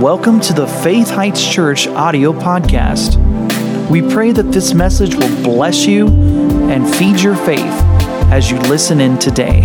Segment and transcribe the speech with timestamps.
[0.00, 3.18] Welcome to the Faith Heights Church audio podcast.
[3.90, 6.08] We pray that this message will bless you
[6.70, 7.60] and feed your faith
[8.32, 9.60] as you listen in today.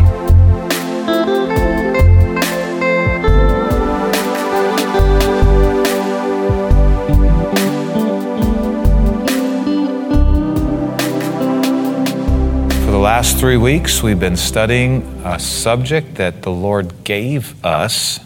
[12.84, 18.20] For the last three weeks, we've been studying a subject that the Lord gave us,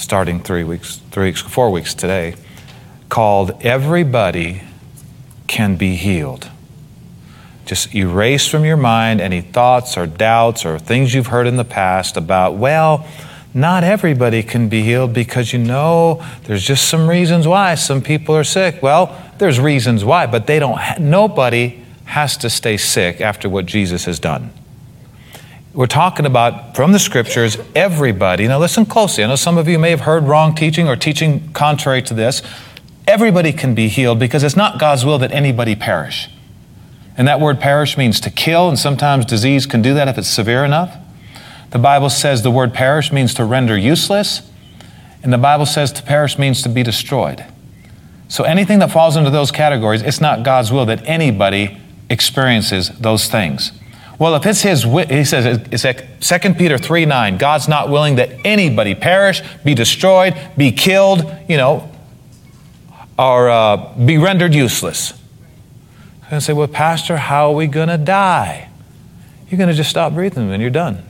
[0.00, 2.34] starting three weeks, three weeks, four weeks today,
[3.08, 4.62] called "Everybody
[5.46, 6.50] Can Be Healed."
[7.66, 11.64] Just erase from your mind any thoughts or doubts or things you've heard in the
[11.64, 13.06] past about, well,
[13.54, 18.34] not everybody can be healed because you know there's just some reasons why some people
[18.36, 18.82] are sick.
[18.82, 20.80] Well, there's reasons why, but they don't.
[21.00, 24.50] Nobody has to stay sick after what Jesus has done.
[25.72, 28.48] We're talking about from the scriptures, everybody.
[28.48, 29.22] Now, listen closely.
[29.22, 32.42] I know some of you may have heard wrong teaching or teaching contrary to this.
[33.06, 36.28] Everybody can be healed because it's not God's will that anybody perish.
[37.16, 40.28] And that word perish means to kill, and sometimes disease can do that if it's
[40.28, 40.96] severe enough.
[41.70, 44.42] The Bible says the word perish means to render useless,
[45.22, 47.44] and the Bible says to perish means to be destroyed.
[48.26, 51.78] So anything that falls into those categories, it's not God's will that anybody
[52.08, 53.70] experiences those things.
[54.20, 57.88] Well, if it's his, wi- he says, it's like 2 Peter 3 9, God's not
[57.88, 61.90] willing that anybody perish, be destroyed, be killed, you know,
[63.18, 65.14] or uh, be rendered useless.
[66.30, 68.68] And say, well, Pastor, how are we going to die?
[69.48, 71.02] You're going to just stop breathing and you're done.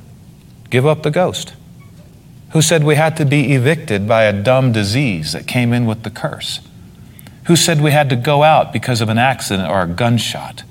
[0.70, 1.54] Give up the ghost.
[2.52, 6.04] Who said we had to be evicted by a dumb disease that came in with
[6.04, 6.60] the curse?
[7.46, 10.62] Who said we had to go out because of an accident or a gunshot?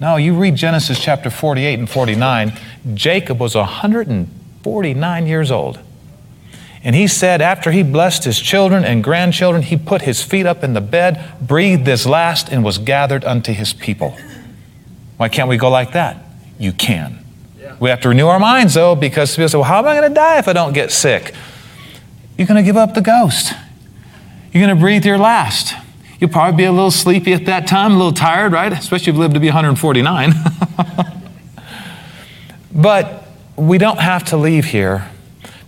[0.00, 2.52] No, you read Genesis chapter 48 and 49.
[2.94, 5.80] Jacob was 149 years old.
[6.84, 10.62] And he said, after he blessed his children and grandchildren, he put his feet up
[10.62, 14.16] in the bed, breathed his last, and was gathered unto his people.
[15.16, 16.22] Why can't we go like that?
[16.58, 17.24] You can.
[17.80, 20.08] We have to renew our minds, though, because people say, well, how am I going
[20.08, 21.34] to die if I don't get sick?
[22.36, 23.52] You're going to give up the ghost.
[24.52, 25.74] You're going to breathe your last.
[26.18, 28.72] You'll probably be a little sleepy at that time, a little tired, right?
[28.72, 30.32] Especially if you've lived to be 149.
[32.72, 35.08] but we don't have to leave here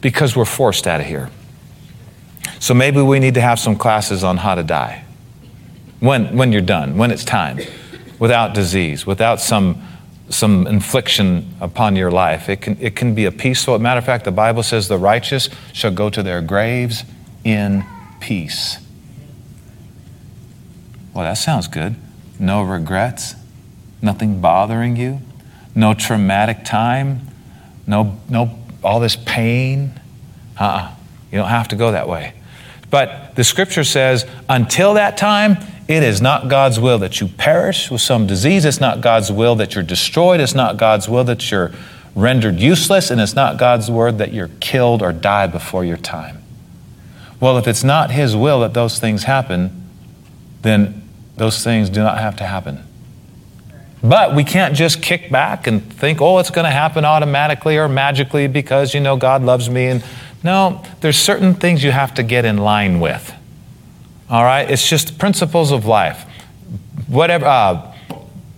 [0.00, 1.30] because we're forced out of here.
[2.58, 5.04] So maybe we need to have some classes on how to die.
[6.00, 7.60] When, when you're done, when it's time,
[8.18, 9.82] without disease, without some,
[10.30, 12.48] some infliction upon your life.
[12.48, 15.48] It can, it can be a peaceful, matter of fact, the Bible says the righteous
[15.72, 17.04] shall go to their graves
[17.44, 17.84] in
[18.20, 18.78] peace.
[21.14, 21.96] Well, that sounds good.
[22.38, 23.34] No regrets,
[24.00, 25.20] nothing bothering you,
[25.74, 27.26] no traumatic time,
[27.86, 30.00] no, no all this pain.
[30.58, 30.94] Uh-uh.
[31.30, 32.34] You don't have to go that way.
[32.90, 37.90] But the scripture says, until that time, it is not God's will that you perish
[37.90, 38.64] with some disease.
[38.64, 40.40] It's not God's will that you're destroyed.
[40.40, 41.72] It's not God's will that you're
[42.14, 43.10] rendered useless.
[43.10, 46.42] And it's not God's word that you're killed or die before your time.
[47.38, 49.88] Well, if it's not His will that those things happen,
[50.62, 50.99] then
[51.40, 52.84] those things do not have to happen.
[54.04, 57.88] But we can't just kick back and think, oh, it's going to happen automatically or
[57.88, 59.86] magically because, you know, God loves me.
[59.86, 60.04] And
[60.44, 63.34] no, there's certain things you have to get in line with.
[64.28, 64.70] All right?
[64.70, 66.26] It's just principles of life.
[67.08, 67.94] Whatever, uh,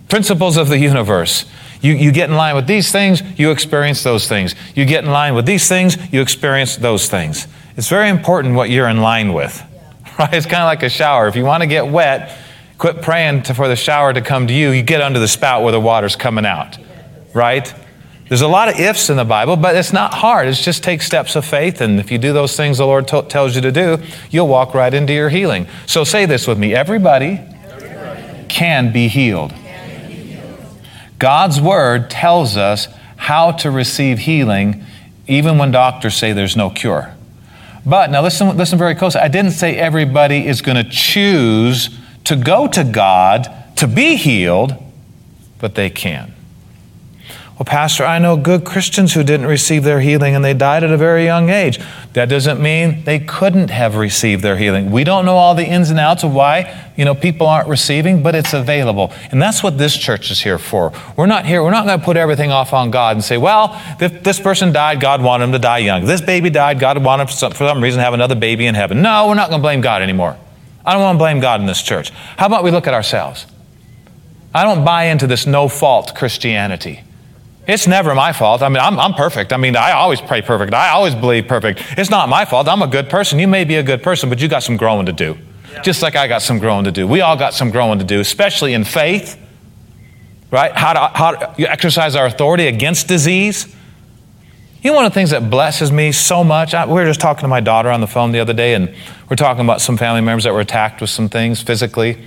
[0.09, 1.45] principles of the universe.
[1.81, 4.55] You, you get in line with these things, you experience those things.
[4.75, 7.47] You get in line with these things, you experience those things.
[7.77, 9.61] It's very important what you're in line with.
[10.19, 10.31] Right?
[10.35, 11.27] It's kind of like a shower.
[11.27, 12.37] If you want to get wet,
[12.77, 14.71] quit praying to, for the shower to come to you.
[14.71, 16.77] You get under the spout where the water's coming out.
[17.33, 17.73] Right?
[18.29, 20.47] There's a lot of ifs in the Bible, but it's not hard.
[20.47, 23.21] It's just take steps of faith, and if you do those things the Lord t-
[23.23, 23.97] tells you to do,
[24.31, 25.67] you'll walk right into your healing.
[25.85, 28.45] So say this with me everybody, everybody.
[28.47, 29.53] Can, be healed.
[31.19, 34.83] God's Word tells us how to receive healing
[35.27, 37.13] even when doctors say there's no cure.
[37.85, 39.15] But now listen, listen very close.
[39.15, 41.89] I didn't say everybody is going to choose
[42.25, 43.47] to go to God
[43.77, 44.73] to be healed,
[45.59, 46.33] but they can.
[47.53, 50.89] Well, Pastor, I know good Christians who didn't receive their healing and they died at
[50.89, 51.79] a very young age.
[52.13, 54.89] That doesn't mean they couldn't have received their healing.
[54.89, 58.23] We don't know all the ins and outs of why, you know, people aren't receiving,
[58.23, 59.13] but it's available.
[59.31, 60.91] And that's what this church is here for.
[61.15, 63.79] We're not here, we're not going to put everything off on God and say, well,
[63.99, 66.01] if this person died, God wanted him to die young.
[66.01, 68.65] If this baby died, God wanted for some, for some reason to have another baby
[68.65, 69.03] in heaven.
[69.03, 70.37] No, we're not going to blame God anymore.
[70.85, 72.09] I don't want to blame God in this church.
[72.37, 73.45] How about we look at ourselves?
[74.53, 77.01] I don't buy into this no fault Christianity.
[77.65, 78.61] It's never my fault.
[78.61, 79.53] I mean, I'm, I'm perfect.
[79.53, 80.73] I mean, I always pray perfect.
[80.73, 81.81] I always believe perfect.
[81.97, 82.67] It's not my fault.
[82.67, 83.39] I'm a good person.
[83.39, 85.37] You may be a good person, but you got some growing to do.
[85.71, 85.81] Yeah.
[85.81, 87.07] Just like I got some growing to do.
[87.07, 89.39] We all got some growing to do, especially in faith,
[90.51, 90.73] right?
[90.73, 93.73] How to, how to exercise our authority against disease.
[94.83, 97.21] You know, one of the things that blesses me so much, I, we were just
[97.21, 98.93] talking to my daughter on the phone the other day, and
[99.29, 102.17] we're talking about some family members that were attacked with some things physically.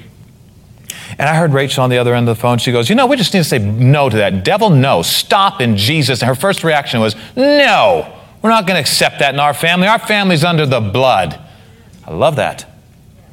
[1.18, 2.56] And I heard Rachel on the other end of the phone.
[2.56, 4.42] She goes, You know, we just need to say no to that.
[4.42, 5.02] Devil, no.
[5.02, 6.22] Stop in Jesus.
[6.22, 8.10] And her first reaction was, No,
[8.40, 9.86] we're not going to accept that in our family.
[9.86, 11.38] Our family's under the blood.
[12.06, 12.66] I love that.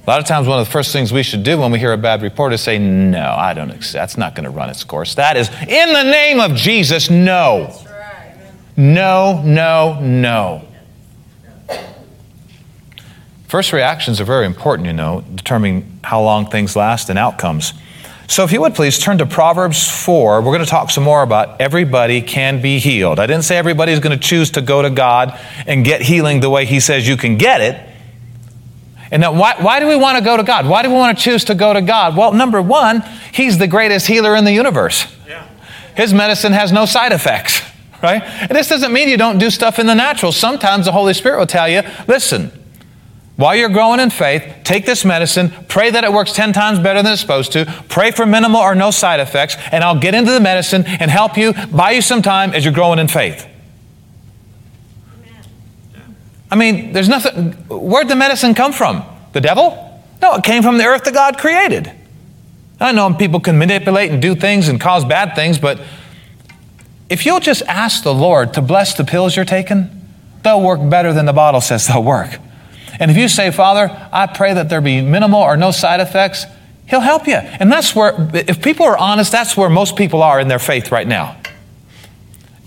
[0.05, 1.93] A lot of times, one of the first things we should do when we hear
[1.93, 3.93] a bad report is say, No, I don't accept.
[3.93, 5.15] That's not going to run its course.
[5.15, 7.73] That is, in the name of Jesus, no.
[8.75, 10.67] No, no, no.
[13.47, 17.73] First reactions are very important, you know, determining how long things last and outcomes.
[18.27, 21.21] So, if you would please turn to Proverbs 4, we're going to talk some more
[21.21, 23.19] about everybody can be healed.
[23.19, 26.49] I didn't say everybody's going to choose to go to God and get healing the
[26.49, 27.89] way He says you can get it.
[29.11, 30.67] And now, why, why do we want to go to God?
[30.67, 32.17] Why do we want to choose to go to God?
[32.17, 35.05] Well, number one, He's the greatest healer in the universe.
[35.27, 35.47] Yeah.
[35.95, 37.61] His medicine has no side effects,
[38.03, 38.21] right?
[38.21, 40.31] And this doesn't mean you don't do stuff in the natural.
[40.31, 42.51] Sometimes the Holy Spirit will tell you, listen,
[43.35, 47.01] while you're growing in faith, take this medicine, pray that it works 10 times better
[47.01, 50.31] than it's supposed to, pray for minimal or no side effects, and I'll get into
[50.31, 53.47] the medicine and help you, buy you some time as you're growing in faith.
[56.51, 57.53] I mean, there's nothing.
[57.67, 59.03] Where'd the medicine come from?
[59.31, 60.01] The devil?
[60.21, 61.91] No, it came from the earth that God created.
[62.79, 65.81] I know people can manipulate and do things and cause bad things, but
[67.13, 69.87] if you'll just ask the Lord to bless the pills you're taking,
[70.41, 72.39] they'll work better than the bottle says they'll work.
[72.99, 76.45] And if you say, Father, I pray that there be minimal or no side effects,
[76.87, 77.35] He'll help you.
[77.35, 80.91] And that's where, if people are honest, that's where most people are in their faith
[80.91, 81.37] right now.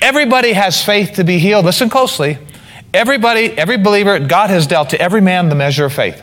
[0.01, 1.65] Everybody has faith to be healed.
[1.65, 2.39] Listen closely.
[2.95, 6.23] Everybody, every believer, God has dealt to every man the measure of faith.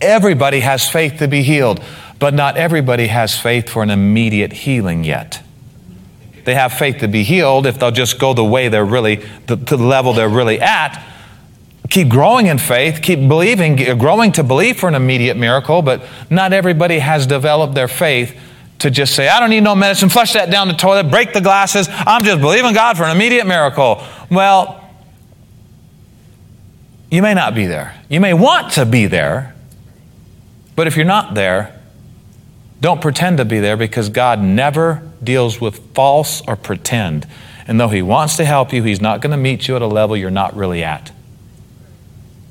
[0.00, 1.82] Everybody has faith to be healed,
[2.18, 5.42] but not everybody has faith for an immediate healing yet.
[6.44, 9.16] They have faith to be healed if they'll just go the way they're really,
[9.46, 11.04] to the level they're really at,
[11.90, 16.02] keep growing in faith, keep believing, uh, growing to believe for an immediate miracle, but
[16.30, 18.38] not everybody has developed their faith
[18.78, 21.40] to just say, I don't need no medicine, flush that down the toilet, break the
[21.40, 24.02] glasses, I'm just believing God for an immediate miracle.
[24.30, 24.76] Well,
[27.10, 27.94] you may not be there.
[28.08, 29.54] You may want to be there,
[30.76, 31.79] but if you're not there,
[32.80, 37.26] don't pretend to be there because God never deals with false or pretend.
[37.66, 39.86] And though He wants to help you, He's not going to meet you at a
[39.86, 41.12] level you're not really at.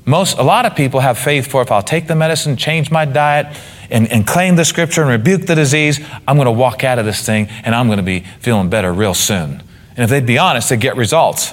[0.06, 3.04] Most, a lot of people have faith for if I'll take the medicine, change my
[3.04, 3.56] diet,
[3.90, 7.04] and, and claim the scripture and rebuke the disease, I'm going to walk out of
[7.04, 9.62] this thing and I'm going to be feeling better real soon.
[9.96, 11.52] And if they'd be honest, they'd get results.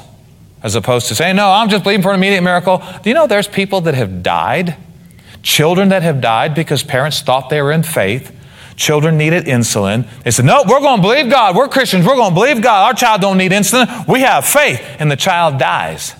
[0.63, 2.81] As opposed to saying, no, I'm just believing for an immediate miracle.
[3.03, 4.75] Do you know there's people that have died?
[5.43, 8.35] Children that have died because parents thought they were in faith.
[8.77, 10.07] Children needed insulin.
[10.23, 11.55] They said, no, we're going to believe God.
[11.55, 12.05] We're Christians.
[12.05, 12.85] We're going to believe God.
[12.85, 14.07] Our child don't need insulin.
[14.07, 14.79] We have faith.
[14.99, 16.13] And the child dies.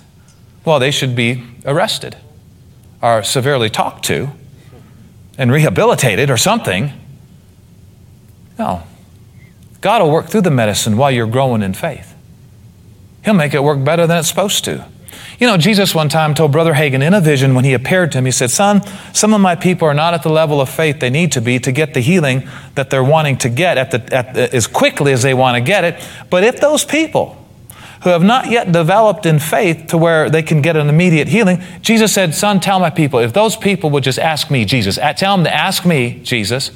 [0.64, 2.16] Well, they should be arrested
[3.00, 4.30] or severely talked to
[5.38, 6.92] and rehabilitated or something.
[8.58, 8.82] No.
[9.80, 12.12] God will work through the medicine while you're growing in faith.
[13.24, 14.84] He'll make it work better than it's supposed to.
[15.38, 18.18] You know, Jesus one time told Brother Hagin in a vision when he appeared to
[18.18, 18.82] him, he said, Son,
[19.12, 21.58] some of my people are not at the level of faith they need to be
[21.60, 25.22] to get the healing that they're wanting to get at the, at as quickly as
[25.22, 26.08] they want to get it.
[26.28, 27.36] But if those people
[28.02, 31.62] who have not yet developed in faith to where they can get an immediate healing,
[31.82, 35.36] Jesus said, Son, tell my people, if those people would just ask me, Jesus, tell
[35.36, 36.70] them to ask me, Jesus,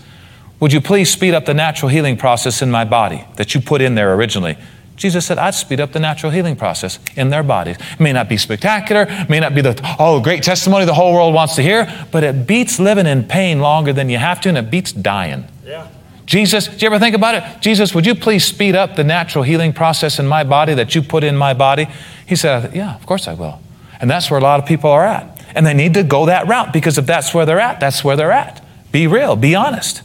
[0.61, 3.81] would you please speed up the natural healing process in my body that you put
[3.81, 4.57] in there originally?
[4.97, 7.77] Jesus said, I'd speed up the natural healing process in their bodies.
[7.79, 11.35] It may not be spectacular, may not be the, oh, great testimony the whole world
[11.35, 14.59] wants to hear, but it beats living in pain longer than you have to, and
[14.59, 15.47] it beats dying.
[15.65, 15.89] Yeah.
[16.27, 17.61] Jesus, do you ever think about it?
[17.61, 21.03] Jesus, would you please speed up the natural healing process in my body that you
[21.03, 21.89] put in my body?
[22.27, 23.61] He said, Yeah, of course I will.
[24.01, 25.45] And that's where a lot of people are at.
[25.55, 28.17] And they need to go that route because if that's where they're at, that's where
[28.17, 28.65] they're at.
[28.93, 30.03] Be real, be honest,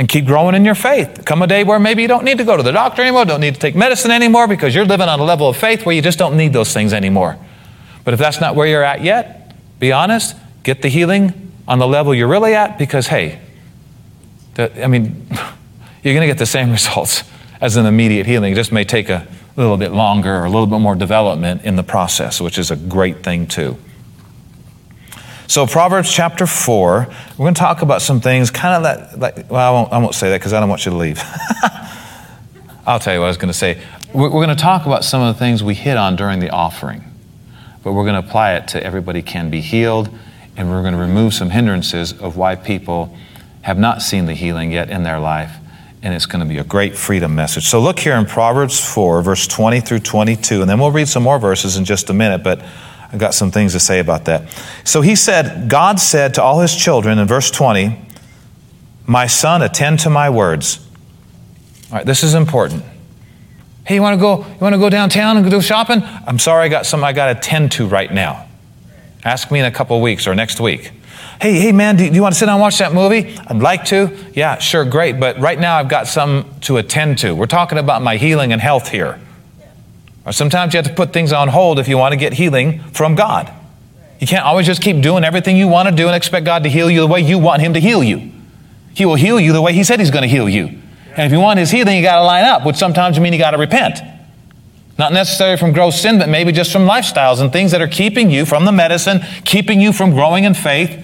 [0.00, 1.26] and keep growing in your faith.
[1.26, 3.42] Come a day where maybe you don't need to go to the doctor anymore, don't
[3.42, 6.00] need to take medicine anymore because you're living on a level of faith where you
[6.00, 7.36] just don't need those things anymore.
[8.02, 11.86] But if that's not where you're at yet, be honest, get the healing on the
[11.86, 13.40] level you're really at because, hey,
[14.56, 15.26] I mean,
[16.02, 17.22] you're going to get the same results
[17.60, 18.52] as an immediate healing.
[18.52, 21.76] It just may take a little bit longer or a little bit more development in
[21.76, 23.76] the process, which is a great thing too.
[25.50, 29.50] So, Proverbs chapter 4, we're going to talk about some things kind of that, like,
[29.50, 31.20] well, I won't, I won't say that because I don't want you to leave.
[32.86, 33.82] I'll tell you what I was going to say.
[34.14, 36.50] We're, we're going to talk about some of the things we hit on during the
[36.50, 37.02] offering,
[37.82, 40.08] but we're going to apply it to everybody can be healed,
[40.56, 43.16] and we're going to remove some hindrances of why people
[43.62, 45.56] have not seen the healing yet in their life
[46.02, 47.66] and it's going to be a great freedom message.
[47.66, 51.22] So look here in Proverbs 4, verse 20 through 22, and then we'll read some
[51.22, 52.64] more verses in just a minute, but
[53.12, 54.50] I've got some things to say about that.
[54.84, 58.00] So he said, God said to all his children in verse 20,
[59.06, 60.86] My son, attend to my words.
[61.90, 62.84] All right, this is important.
[63.84, 66.02] Hey, you want to go, you want to go downtown and go shopping?
[66.02, 68.46] I'm sorry, I got something I got to attend to right now.
[69.24, 70.92] Ask me in a couple of weeks or next week.
[71.42, 73.36] Hey, hey, man, do, you want to sit down and watch that movie?
[73.46, 74.16] I'd like to.
[74.34, 75.18] Yeah, sure, great.
[75.18, 77.34] But right now I've got some to attend to.
[77.34, 79.18] We're talking about my healing and health here.
[80.26, 82.80] Or sometimes you have to put things on hold if you want to get healing
[82.92, 83.52] from God.
[84.18, 86.68] You can't always just keep doing everything you want to do and expect God to
[86.68, 88.30] heal you the way you want Him to heal you.
[88.94, 90.66] He will heal you the way He said He's going to heal you.
[91.16, 93.38] And if you want His healing, you got to line up, which sometimes means you
[93.38, 93.98] got to repent.
[94.98, 98.30] Not necessarily from gross sin, but maybe just from lifestyles and things that are keeping
[98.30, 101.02] you from the medicine, keeping you from growing in faith,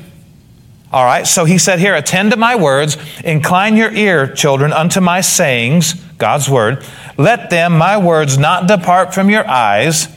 [0.93, 5.01] all right, so he said here, attend to my words, incline your ear, children, unto
[5.01, 6.85] my sayings, God's word.
[7.19, 10.09] Let them, my words, not depart from your eyes.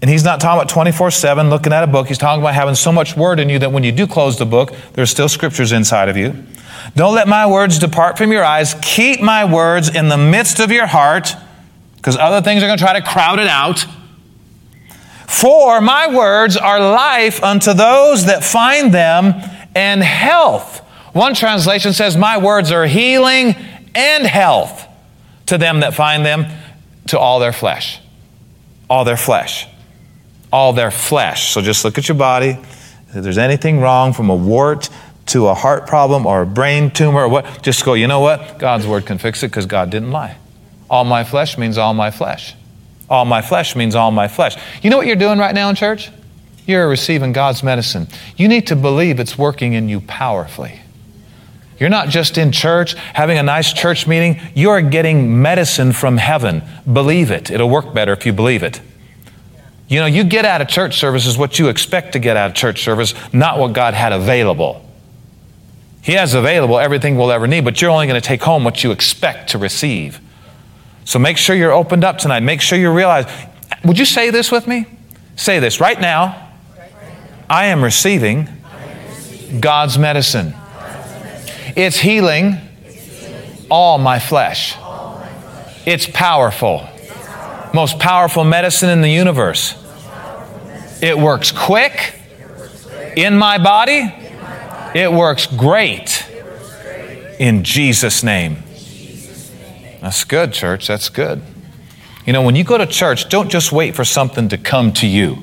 [0.00, 2.06] And he's not talking about 24 7 looking at a book.
[2.06, 4.46] He's talking about having so much word in you that when you do close the
[4.46, 6.46] book, there's still scriptures inside of you.
[6.94, 8.74] Don't let my words depart from your eyes.
[8.82, 11.34] Keep my words in the midst of your heart,
[11.96, 13.84] because other things are going to try to crowd it out.
[15.26, 19.34] For my words are life unto those that find them
[19.74, 20.78] and health.
[21.12, 23.56] One translation says, My words are healing
[23.94, 24.86] and health
[25.46, 26.46] to them that find them,
[27.08, 28.00] to all their flesh.
[28.88, 29.66] All their flesh.
[30.52, 31.52] All their flesh.
[31.52, 32.56] So just look at your body.
[33.08, 34.88] If there's anything wrong from a wart
[35.26, 38.58] to a heart problem or a brain tumor or what, just go, you know what?
[38.58, 40.36] God's word can fix it because God didn't lie.
[40.88, 42.54] All my flesh means all my flesh.
[43.08, 44.56] All my flesh means all my flesh.
[44.82, 46.10] You know what you're doing right now in church?
[46.66, 48.08] You're receiving God's medicine.
[48.36, 50.80] You need to believe it's working in you powerfully.
[51.78, 56.62] You're not just in church having a nice church meeting, you're getting medicine from heaven.
[56.90, 57.50] Believe it.
[57.50, 58.80] It'll work better if you believe it.
[59.88, 62.50] You know, you get out of church service is what you expect to get out
[62.50, 64.86] of church service, not what God had available.
[66.02, 68.84] He has available everything we'll ever need, but you're only going to take home what
[68.84, 70.20] you expect to receive.
[71.04, 72.40] So make sure you're opened up tonight.
[72.40, 73.26] Make sure you realize.
[73.84, 74.86] Would you say this with me?
[75.34, 76.49] Say this right now.
[77.50, 78.48] I am receiving
[79.58, 80.54] God's medicine.
[81.74, 82.58] It's healing
[83.68, 84.76] all my flesh.
[85.84, 86.86] It's powerful.
[87.74, 89.74] Most powerful medicine in the universe.
[91.02, 92.14] It works quick
[93.16, 94.14] in my body.
[94.94, 96.24] It works great
[97.40, 98.58] in Jesus' name.
[100.00, 100.86] That's good, church.
[100.86, 101.42] That's good.
[102.24, 105.06] You know, when you go to church, don't just wait for something to come to
[105.08, 105.38] you.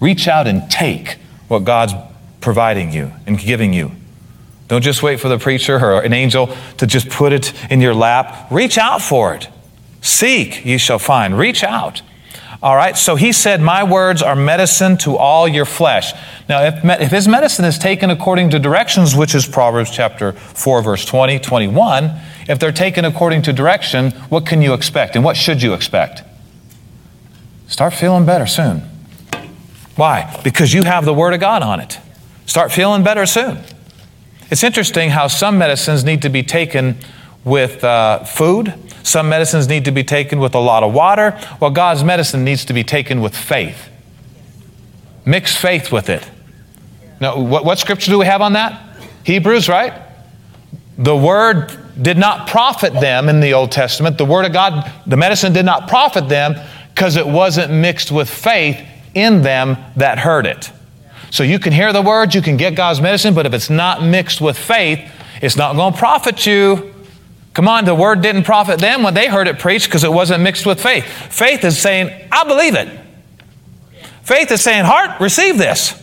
[0.00, 1.94] Reach out and take what God's
[2.40, 3.92] providing you and giving you.
[4.68, 7.94] Don't just wait for the preacher or an angel to just put it in your
[7.94, 8.50] lap.
[8.50, 9.48] Reach out for it.
[10.00, 11.38] Seek, ye shall find.
[11.38, 12.02] Reach out.
[12.62, 16.12] All right, so he said, My words are medicine to all your flesh.
[16.48, 20.82] Now, if, if his medicine is taken according to directions, which is Proverbs chapter 4,
[20.82, 25.16] verse 20, 21, if they're taken according to direction, what can you expect?
[25.16, 26.22] And what should you expect?
[27.68, 28.82] Start feeling better soon.
[29.96, 30.40] Why?
[30.44, 31.98] Because you have the Word of God on it.
[32.44, 33.58] Start feeling better soon.
[34.50, 36.96] It's interesting how some medicines need to be taken
[37.44, 41.70] with uh, food, some medicines need to be taken with a lot of water, while
[41.70, 43.88] God's medicine needs to be taken with faith.
[45.24, 46.28] Mix faith with it.
[47.20, 48.98] Now, what, what scripture do we have on that?
[49.24, 49.94] Hebrews, right?
[50.98, 54.18] The Word did not profit them in the Old Testament.
[54.18, 56.56] The Word of God, the medicine did not profit them
[56.94, 58.84] because it wasn't mixed with faith
[59.16, 60.70] in them that heard it.
[61.30, 64.02] So you can hear the words, you can get God's medicine, but if it's not
[64.02, 65.10] mixed with faith,
[65.42, 66.94] it's not going to profit you.
[67.52, 70.42] Come on, the word didn't profit them when they heard it preached because it wasn't
[70.42, 71.04] mixed with faith.
[71.04, 73.00] Faith is saying, I believe it.
[74.22, 76.02] Faith is saying, Heart, receive this.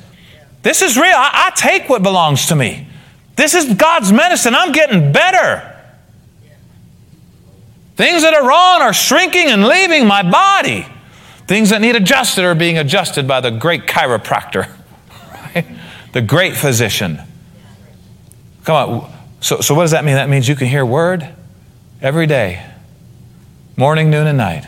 [0.63, 1.15] This is real.
[1.15, 2.87] I, I take what belongs to me.
[3.35, 4.55] This is God's medicine.
[4.55, 5.69] I'm getting better.
[7.95, 10.87] Things that are wrong are shrinking and leaving my body.
[11.47, 14.69] Things that need adjusted are being adjusted by the great chiropractor,
[15.55, 15.65] right?
[16.13, 17.19] the great physician.
[18.63, 19.13] Come on.
[19.41, 20.15] So, so, what does that mean?
[20.15, 21.27] That means you can hear word
[22.01, 22.65] every day,
[23.75, 24.65] morning, noon, and night.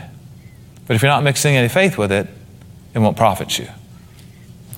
[0.86, 2.28] But if you're not mixing any faith with it,
[2.94, 3.68] it won't profit you.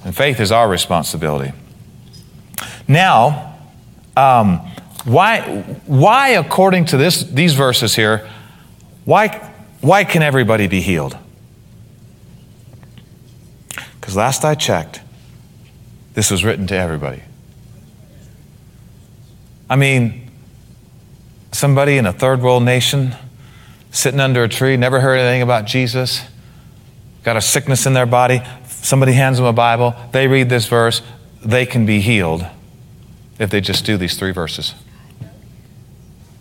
[0.04, 1.52] And faith is our responsibility.
[2.86, 3.58] Now,
[4.16, 4.58] um,
[5.04, 8.28] why, why, according to this, these verses here,
[9.04, 11.16] why Why can everybody be healed?
[14.08, 15.02] Because last I checked,
[16.14, 17.22] this was written to everybody.
[19.68, 20.30] I mean,
[21.52, 23.14] somebody in a third world nation
[23.90, 26.22] sitting under a tree, never heard anything about Jesus,
[27.22, 31.02] got a sickness in their body, somebody hands them a Bible, they read this verse,
[31.44, 32.46] they can be healed
[33.38, 34.74] if they just do these three verses.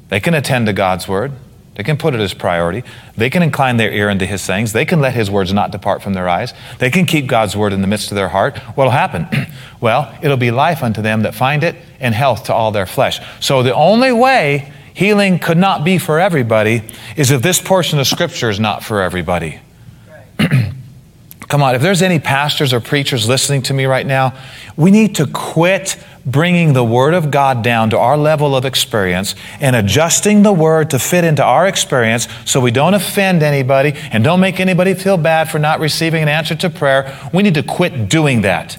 [0.07, 1.33] They can attend to God's word.
[1.77, 2.84] They can put it as priority.
[3.15, 4.74] They can incline their ear unto his sayings.
[4.74, 6.51] They can let his words not depart from their eyes.
[6.79, 8.57] They can keep God's word in the midst of their heart.
[8.75, 9.27] What'll happen?
[9.79, 13.19] well, it'll be life unto them that find it and health to all their flesh.
[13.39, 16.81] So the only way healing could not be for everybody
[17.15, 19.60] is if this portion of scripture is not for everybody.
[21.48, 24.34] Come on, if there's any pastors or preachers listening to me right now,
[24.75, 29.34] we need to quit bringing the Word of God down to our level of experience
[29.62, 34.24] and adjusting the Word to fit into our experience so we don't offend anybody and
[34.24, 37.17] don't make anybody feel bad for not receiving an answer to prayer.
[37.34, 38.77] We need to quit doing that.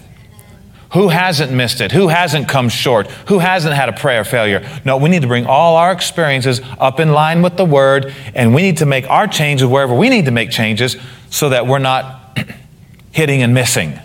[0.93, 1.93] Who hasn't missed it?
[1.93, 3.09] Who hasn't come short?
[3.29, 4.67] Who hasn't had a prayer failure?
[4.85, 8.55] No, we need to bring all our experiences up in line with the Word, and
[8.55, 10.97] we need to make our changes wherever we need to make changes
[11.29, 12.39] so that we're not
[13.13, 13.99] hitting and missing.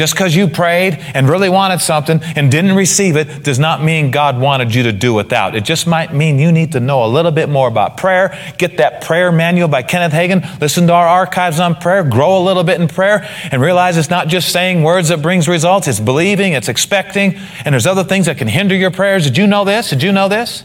[0.00, 4.10] Just because you prayed and really wanted something and didn't receive it does not mean
[4.10, 5.54] God wanted you to do without.
[5.54, 8.34] It just might mean you need to know a little bit more about prayer.
[8.56, 10.58] Get that prayer manual by Kenneth Hagin.
[10.58, 12.02] Listen to our archives on prayer.
[12.02, 15.48] Grow a little bit in prayer and realize it's not just saying words that brings
[15.48, 15.86] results.
[15.86, 17.34] It's believing, it's expecting,
[17.66, 19.24] and there's other things that can hinder your prayers.
[19.24, 19.90] Did you know this?
[19.90, 20.64] Did you know this?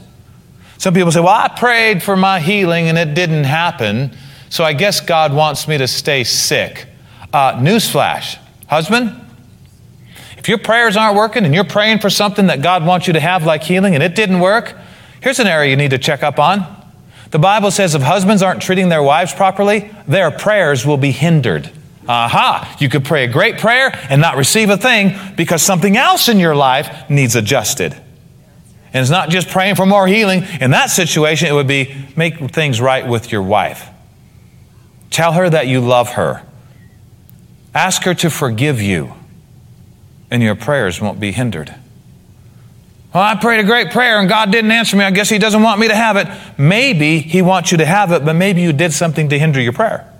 [0.77, 4.15] Some people say, well, I prayed for my healing and it didn't happen,
[4.49, 6.87] so I guess God wants me to stay sick.
[7.33, 8.37] Uh, newsflash.
[8.67, 9.23] Husband,
[10.45, 13.19] if your prayers aren't working and you're praying for something that God wants you to
[13.19, 14.75] have, like healing, and it didn't work,
[15.19, 16.63] here's an area you need to check up on.
[17.31, 21.71] The Bible says if husbands aren't treating their wives properly, their prayers will be hindered.
[22.07, 22.77] Aha!
[22.79, 26.37] You could pray a great prayer and not receive a thing because something else in
[26.37, 27.93] your life needs adjusted.
[27.93, 30.43] And it's not just praying for more healing.
[30.61, 33.89] In that situation, it would be make things right with your wife.
[35.09, 36.43] Tell her that you love her.
[37.73, 39.11] Ask her to forgive you,
[40.31, 41.73] and your prayers won't be hindered.
[43.13, 45.05] Well, I prayed a great prayer and God didn't answer me.
[45.05, 46.27] I guess He doesn't want me to have it.
[46.57, 49.73] Maybe He wants you to have it, but maybe you did something to hinder your
[49.73, 50.11] prayer.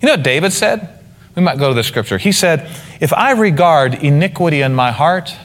[0.00, 0.88] You know what David said?
[1.34, 2.18] We might go to the scripture.
[2.18, 5.36] He said, If I regard iniquity in my heart,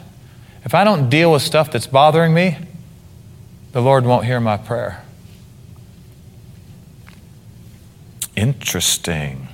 [0.64, 2.58] if I don't deal with stuff that's bothering me,
[3.74, 5.04] the Lord won't hear my prayer.
[8.36, 9.50] Interesting.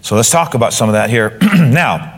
[0.00, 1.38] So let's talk about some of that here.
[1.54, 2.17] now,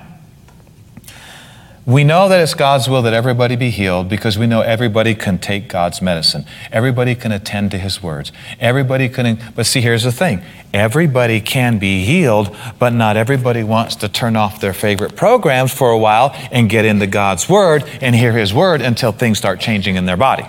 [1.86, 5.38] we know that it's God's will that everybody be healed because we know everybody can
[5.38, 6.44] take God's medicine.
[6.70, 8.32] Everybody can attend to His words.
[8.60, 10.42] Everybody can, but see, here's the thing
[10.74, 15.90] everybody can be healed, but not everybody wants to turn off their favorite programs for
[15.90, 19.96] a while and get into God's Word and hear His Word until things start changing
[19.96, 20.46] in their body.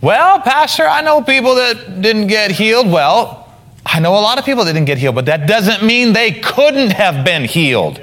[0.00, 2.90] Well, Pastor, I know people that didn't get healed.
[2.90, 3.48] Well,
[3.86, 6.32] I know a lot of people that didn't get healed, but that doesn't mean they
[6.32, 8.00] couldn't have been healed.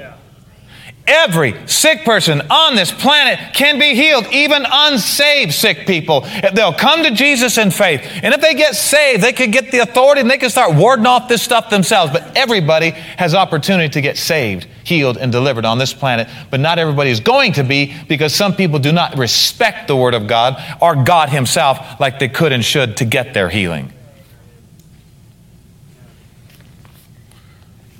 [1.10, 6.24] Every sick person on this planet can be healed, even unsaved sick people.
[6.54, 8.00] They'll come to Jesus in faith.
[8.22, 11.06] And if they get saved, they can get the authority and they can start warding
[11.06, 12.12] off this stuff themselves.
[12.12, 16.28] But everybody has opportunity to get saved, healed, and delivered on this planet.
[16.48, 20.14] But not everybody is going to be because some people do not respect the Word
[20.14, 23.92] of God or God Himself like they could and should to get their healing.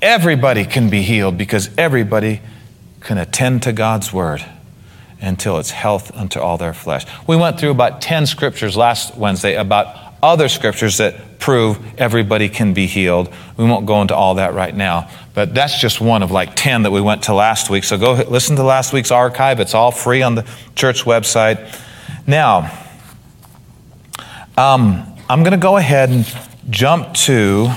[0.01, 2.39] Everybody can be healed because everybody
[3.01, 4.45] can attend to God's word
[5.19, 7.05] until it's health unto all their flesh.
[7.27, 12.73] We went through about 10 scriptures last Wednesday about other scriptures that prove everybody can
[12.73, 13.31] be healed.
[13.57, 16.83] We won't go into all that right now, but that's just one of like 10
[16.83, 17.83] that we went to last week.
[17.83, 19.59] So go listen to last week's archive.
[19.59, 21.79] It's all free on the church website.
[22.27, 22.71] Now,
[24.57, 26.25] um, I'm going to go ahead and
[26.69, 27.69] jump to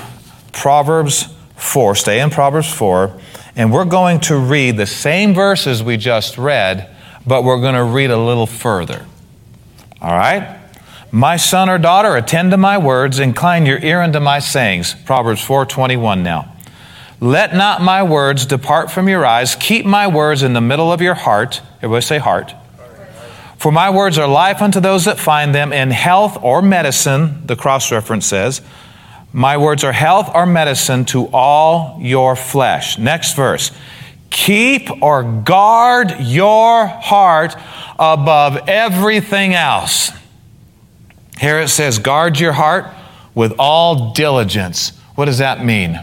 [0.53, 1.95] Proverbs 4.
[1.95, 3.19] Stay in Proverbs 4.
[3.57, 6.91] And we're going to read the same verses we just read,
[7.27, 9.07] but we're going to read a little further.
[10.01, 10.61] All right?
[11.13, 14.95] My son or daughter, attend to my words, incline your ear unto my sayings.
[15.05, 16.53] Proverbs 4:21 now.
[17.21, 19.55] Let not my words depart from your eyes.
[19.55, 21.63] Keep my words in the middle of your heart.
[21.79, 22.53] Everybody say heart.
[23.57, 27.57] For my words are life unto those that find them, in health or medicine, the
[27.57, 28.61] cross reference says,
[29.35, 32.99] my words are health or medicine to all your flesh.
[32.99, 33.73] Next verse.
[34.31, 37.57] Keep or guard your heart
[37.99, 40.13] above everything else.
[41.41, 42.87] Here it says, guard your heart
[43.35, 44.97] with all diligence.
[45.17, 45.99] What does that mean?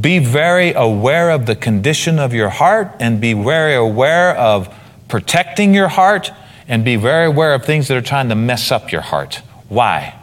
[0.00, 4.74] Be very aware of the condition of your heart and be very aware of
[5.08, 6.30] protecting your heart
[6.66, 9.42] and be very aware of things that are trying to mess up your heart.
[9.68, 10.17] Why?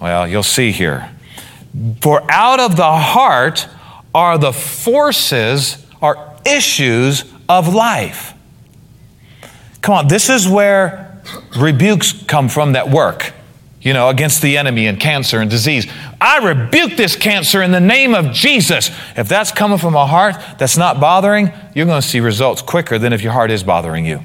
[0.00, 1.10] Well, you'll see here.
[2.00, 3.68] For out of the heart
[4.14, 8.34] are the forces, are issues of life.
[9.82, 11.22] Come on, this is where
[11.56, 13.32] rebukes come from that work
[13.80, 15.90] you know, against the enemy and cancer and disease.
[16.20, 18.90] I rebuke this cancer in the name of Jesus.
[19.16, 22.98] If that's coming from a heart that's not bothering, you're going to see results quicker
[22.98, 24.22] than if your heart is bothering you.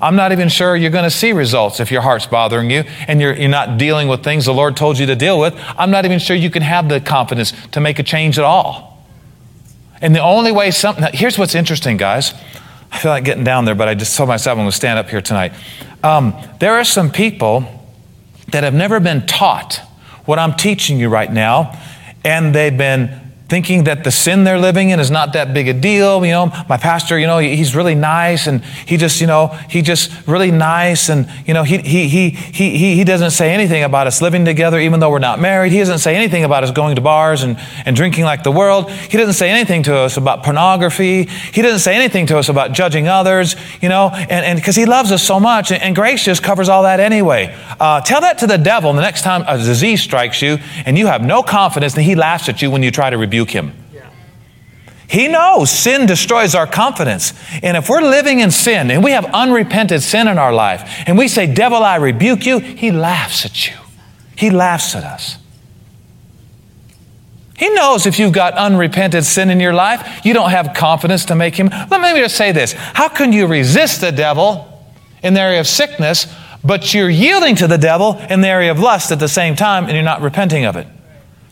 [0.00, 3.20] I'm not even sure you're going to see results if your heart's bothering you and
[3.20, 5.54] you're, you're not dealing with things the Lord told you to deal with.
[5.76, 9.06] I'm not even sure you can have the confidence to make a change at all.
[10.00, 12.32] And the only way something, here's what's interesting, guys.
[12.90, 14.98] I feel like getting down there, but I just told myself I'm going to stand
[14.98, 15.52] up here tonight.
[16.02, 17.66] Um, there are some people
[18.52, 19.80] that have never been taught
[20.24, 21.78] what I'm teaching you right now,
[22.24, 25.72] and they've been thinking that the sin they're living in is not that big a
[25.72, 26.24] deal.
[26.24, 29.80] You know, my pastor, you know, he's really nice and he just, you know, he
[29.80, 34.06] just really nice and, you know, he, he, he, he, he doesn't say anything about
[34.06, 35.72] us living together even though we're not married.
[35.72, 38.90] He doesn't say anything about us going to bars and, and drinking like the world.
[38.90, 41.24] He doesn't say anything to us about pornography.
[41.24, 45.10] He doesn't say anything to us about judging others, you know, and because he loves
[45.10, 47.52] us so much and, and, grace just covers all that anyway.
[47.80, 51.06] Uh, tell that to the devil the next time a disease strikes you and you
[51.06, 53.72] have no confidence and he laughs at you when you try to rebuke rebuke him.
[55.08, 57.32] He knows sin destroys our confidence.
[57.62, 61.16] And if we're living in sin and we have unrepented sin in our life and
[61.16, 63.74] we say, Devil, I rebuke you, he laughs at you.
[64.36, 65.38] He laughs at us.
[67.56, 71.34] He knows if you've got unrepented sin in your life, you don't have confidence to
[71.34, 71.68] make him.
[71.68, 74.84] Let me just say this How can you resist the devil
[75.22, 76.26] in the area of sickness,
[76.62, 79.84] but you're yielding to the devil in the area of lust at the same time
[79.84, 80.86] and you're not repenting of it?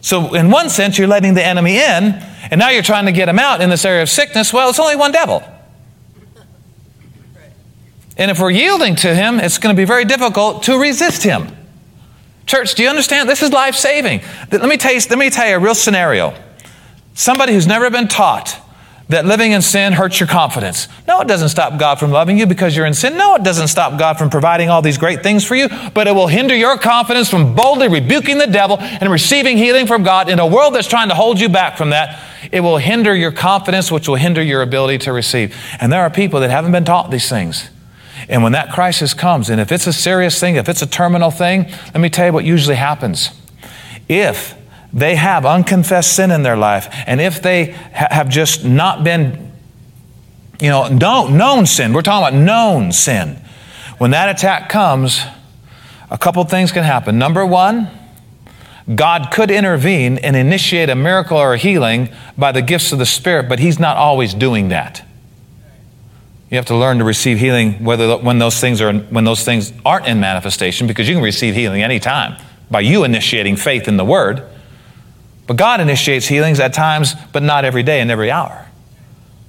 [0.07, 2.14] So, in one sense, you're letting the enemy in,
[2.53, 4.53] and now you're trying to get him out in this area of sickness.
[4.53, 5.42] Well, it's only one devil.
[8.16, 11.49] And if we're yielding to him, it's going to be very difficult to resist him.
[12.47, 13.29] Church, do you understand?
[13.29, 14.21] This is life saving.
[14.53, 16.40] Let me, tell you, let me tell you a real scenario.
[17.14, 18.61] Somebody who's never been taught
[19.09, 20.88] that living in sin hurts your confidence.
[21.07, 23.16] No, it doesn't stop God from loving you because you're in sin.
[23.16, 26.12] No, it doesn't stop God from providing all these great things for you, but it
[26.12, 30.40] will hinder your confidence from boldly rebuking the devil and receiving healing from God in
[30.40, 32.21] a world that's trying to hold you back from that.
[32.51, 35.57] It will hinder your confidence, which will hinder your ability to receive.
[35.81, 37.71] And there are people that haven't been taught these things.
[38.29, 41.31] And when that crisis comes, and if it's a serious thing, if it's a terminal
[41.31, 43.31] thing, let me tell you what usually happens.
[44.09, 44.57] If
[44.92, 49.53] they have unconfessed sin in their life, and if they ha- have just not been,
[50.61, 53.38] you know, known, known sin, we're talking about known sin.
[53.99, 55.20] When that attack comes,
[56.11, 57.18] a couple things can happen.
[57.18, 57.90] Number one,
[58.94, 63.07] God could intervene and initiate a miracle or a healing by the gifts of the
[63.07, 65.05] Spirit, but He's not always doing that.
[66.51, 69.72] You have to learn to receive healing whether when those things are when those things
[69.85, 74.05] aren't in manifestation, because you can receive healing anytime by you initiating faith in the
[74.05, 74.44] Word.
[75.47, 78.67] But God initiates healings at times, but not every day and every hour.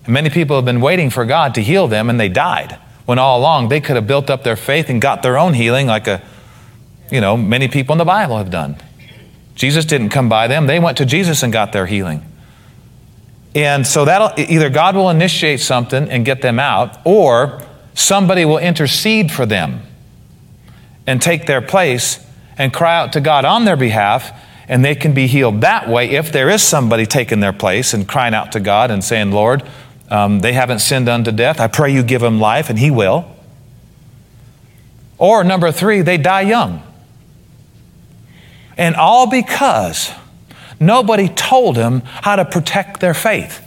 [0.06, 2.78] And many people have been waiting for God to heal them and they died.
[3.06, 5.88] When all along they could have built up their faith and got their own healing,
[5.88, 6.22] like a,
[7.12, 8.78] you know, many people in the Bible have done.
[9.56, 12.24] Jesus didn't come by them, they went to Jesus and got their healing.
[13.56, 17.64] And so that'll either God will initiate something and get them out, or
[17.96, 19.82] somebody will intercede for them
[21.08, 22.24] and take their place
[22.58, 24.32] and cry out to God on their behalf
[24.68, 28.08] and they can be healed that way if there is somebody taking their place and
[28.08, 29.64] crying out to God and saying, Lord,
[30.10, 31.60] um, they haven't sinned unto death.
[31.60, 33.26] I pray you give them life, and He will.
[35.18, 36.84] Or number three, they die young.
[38.78, 40.12] And all because
[40.80, 43.64] nobody told them how to protect their faith.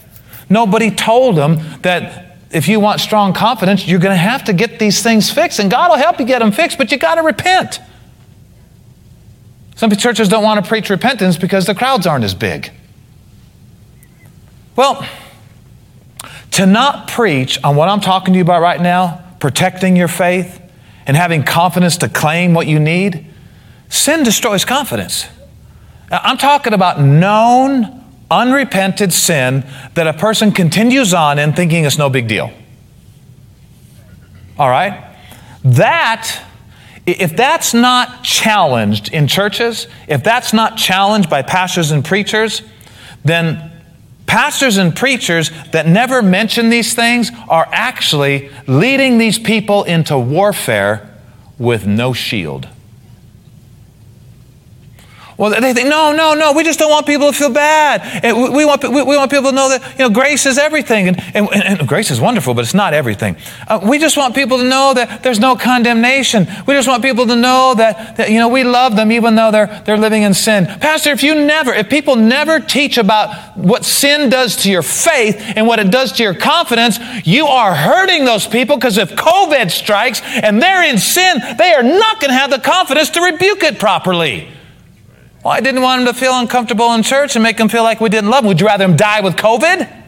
[0.49, 4.79] Nobody told them that if you want strong confidence, you're going to have to get
[4.79, 7.23] these things fixed, and God will help you get them fixed, but you got to
[7.23, 7.81] repent.
[9.81, 12.71] Some churches don't want to preach repentance because the crowds aren't as big.
[14.77, 15.09] Well,
[16.51, 20.61] to not preach on what I'm talking to you about right now, protecting your faith
[21.07, 23.25] and having confidence to claim what you need,
[23.89, 25.27] sin destroys confidence.
[26.11, 29.65] I'm talking about known, unrepented sin
[29.95, 32.53] that a person continues on in thinking it's no big deal.
[34.59, 35.17] All right?
[35.65, 36.50] That
[37.07, 42.63] if that's not challenged in churches, if that's not challenged by pastors and preachers,
[43.25, 43.71] then
[44.27, 51.11] pastors and preachers that never mention these things are actually leading these people into warfare
[51.59, 52.69] with no shield.
[55.41, 58.03] Well, they think, no, no, no, we just don't want people to feel bad.
[58.23, 61.09] And we, want, we, want people to know that, you know, grace is everything.
[61.09, 63.37] And, and, and grace is wonderful, but it's not everything.
[63.67, 66.47] Uh, we just want people to know that there's no condemnation.
[66.67, 69.51] We just want people to know that, that, you know, we love them even though
[69.51, 70.67] they're, they're living in sin.
[70.67, 75.37] Pastor, if you never, if people never teach about what sin does to your faith
[75.57, 79.71] and what it does to your confidence, you are hurting those people because if COVID
[79.71, 83.63] strikes and they're in sin, they are not going to have the confidence to rebuke
[83.63, 84.60] it properly.
[85.45, 88.01] Well, I didn't want him to feel uncomfortable in church and make him feel like
[88.01, 88.49] we didn't love him.
[88.49, 90.01] Would you rather him die with COVID?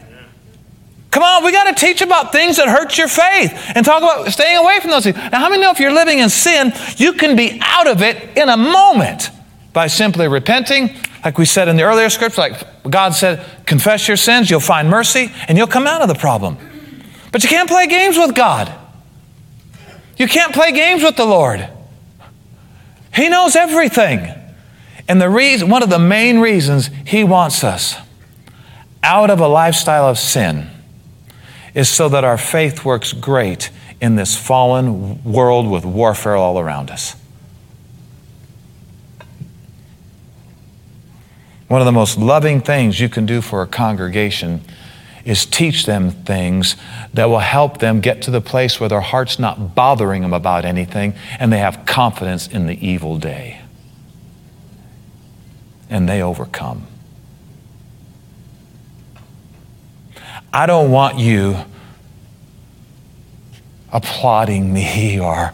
[1.10, 4.32] Come on, we got to teach about things that hurt your faith and talk about
[4.32, 5.16] staying away from those things.
[5.16, 8.36] Now, how many know if you're living in sin, you can be out of it
[8.36, 9.30] in a moment
[9.74, 12.54] by simply repenting, like we said in the earlier scripts, like
[12.88, 16.56] God said, confess your sins, you'll find mercy, and you'll come out of the problem.
[17.30, 18.72] But you can't play games with God.
[20.16, 21.68] You can't play games with the Lord.
[23.14, 24.41] He knows everything.
[25.12, 27.96] And the reason, one of the main reasons he wants us
[29.02, 30.70] out of a lifestyle of sin
[31.74, 33.68] is so that our faith works great
[34.00, 37.14] in this fallen world with warfare all around us.
[41.68, 44.62] One of the most loving things you can do for a congregation
[45.26, 46.74] is teach them things
[47.12, 50.64] that will help them get to the place where their heart's not bothering them about
[50.64, 53.61] anything and they have confidence in the evil day
[55.92, 56.86] and they overcome.
[60.52, 61.56] I don't want you
[63.92, 65.52] applauding me or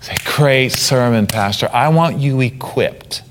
[0.00, 1.68] say, Great sermon, Pastor.
[1.72, 3.22] I want you equipped.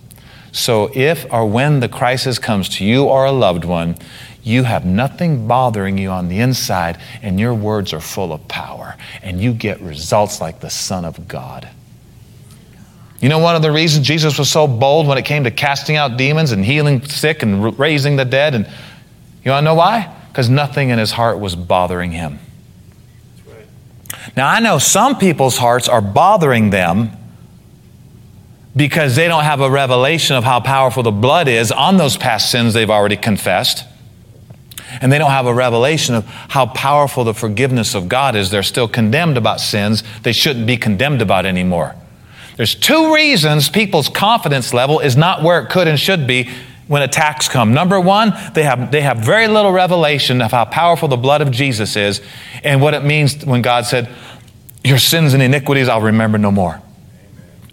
[0.52, 3.96] So if or when the crisis comes to you or a loved one,
[4.44, 8.96] you have nothing bothering you on the inside, and your words are full of power,
[9.24, 11.68] and you get results like the Son of God.
[13.26, 15.96] You know, one of the reasons Jesus was so bold when it came to casting
[15.96, 18.54] out demons and healing sick and raising the dead?
[18.54, 18.68] And
[19.44, 20.16] you want to know why?
[20.28, 22.38] Because nothing in his heart was bothering him.
[24.38, 27.14] Now, I know some people's hearts are bothering them
[28.76, 32.52] because they don't have a revelation of how powerful the blood is on those past
[32.52, 33.86] sins they've already confessed.
[35.02, 38.52] And they don't have a revelation of how powerful the forgiveness of God is.
[38.52, 41.96] They're still condemned about sins they shouldn't be condemned about anymore.
[42.58, 46.50] There's two reasons people's confidence level is not where it could and should be
[46.88, 47.74] when attacks come.
[47.74, 51.52] Number one, they have, they have very little revelation of how powerful the blood of
[51.52, 52.22] Jesus is
[52.64, 54.10] and what it means when God said,
[54.84, 56.82] Your sins and iniquities I'll remember no more.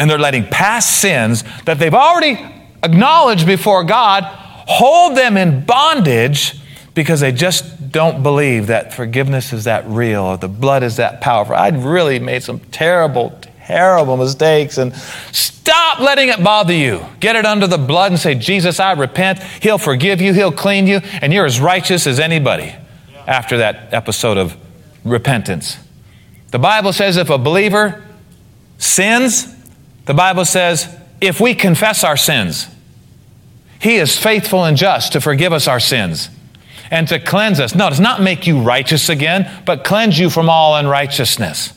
[0.01, 2.38] And they're letting past sins that they've already
[2.83, 4.25] acknowledged before God
[4.66, 6.55] hold them in bondage
[6.95, 11.21] because they just don't believe that forgiveness is that real or the blood is that
[11.21, 11.55] powerful.
[11.55, 13.38] I'd really made some terrible,
[13.73, 17.05] terrible mistakes and stop letting it bother you.
[17.21, 19.39] Get it under the blood and say, Jesus, I repent.
[19.39, 22.75] He'll forgive you, He'll clean you, and you're as righteous as anybody
[23.27, 24.57] after that episode of
[25.05, 25.79] repentance.
[26.51, 28.03] The Bible says if a believer
[28.77, 29.47] sins,
[30.05, 32.69] the Bible says if we confess our sins,
[33.81, 36.29] He is faithful and just to forgive us our sins
[36.91, 37.75] and to cleanse us.
[37.75, 41.73] No, it does not make you righteous again, but cleanse you from all unrighteousness.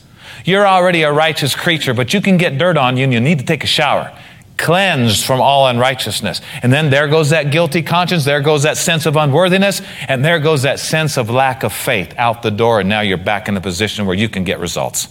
[0.46, 3.40] You're already a righteous creature, but you can get dirt on you and you need
[3.40, 4.16] to take a shower.
[4.56, 6.40] Cleansed from all unrighteousness.
[6.62, 10.38] And then there goes that guilty conscience, there goes that sense of unworthiness, and there
[10.38, 13.56] goes that sense of lack of faith out the door, and now you're back in
[13.56, 15.08] a position where you can get results.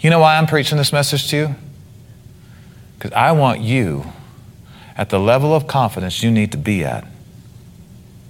[0.00, 1.54] You know why I'm preaching this message to you?
[2.98, 4.04] Because I want you
[4.94, 7.06] at the level of confidence you need to be at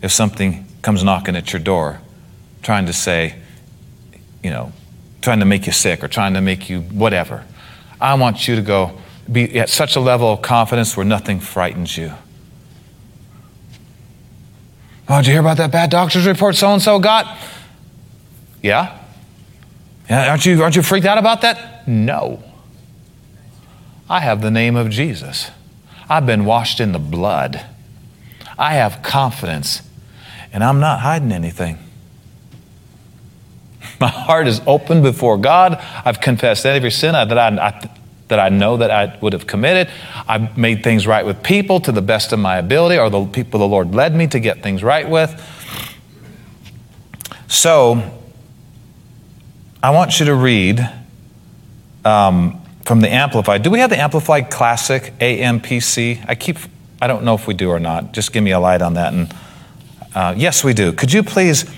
[0.01, 2.01] if something comes knocking at your door
[2.63, 3.35] trying to say,
[4.43, 4.73] you know,
[5.21, 7.45] trying to make you sick or trying to make you whatever.
[8.01, 8.99] I want you to go
[9.31, 12.13] be at such a level of confidence where nothing frightens you.
[15.09, 17.39] Oh, did you hear about that bad doctor's report so and so got?
[18.63, 18.97] Yeah?
[20.09, 21.87] Yeah, aren't you, aren't you freaked out about that?
[21.87, 22.43] No.
[24.09, 25.51] I have the name of Jesus.
[26.09, 27.65] I've been washed in the blood.
[28.59, 29.83] I have confidence,
[30.53, 31.79] and I'm not hiding anything.
[34.01, 35.75] My heart is open before God.
[35.79, 37.91] I've confessed every sin that I, I,
[38.29, 39.93] that I know that I would have committed.
[40.27, 43.61] I've made things right with people to the best of my ability, or the people
[43.61, 45.39] the Lord led me to get things right with.
[47.47, 48.19] So,
[49.83, 50.81] I want you to read
[52.05, 53.63] um, from the Amplified.
[53.63, 56.25] Do we have the Amplified Classic AMPC?
[56.27, 56.57] I keep,
[57.03, 58.13] I don't know if we do or not.
[58.13, 59.13] Just give me a light on that.
[59.13, 59.35] And
[60.15, 60.93] uh, yes, we do.
[60.93, 61.71] Could you please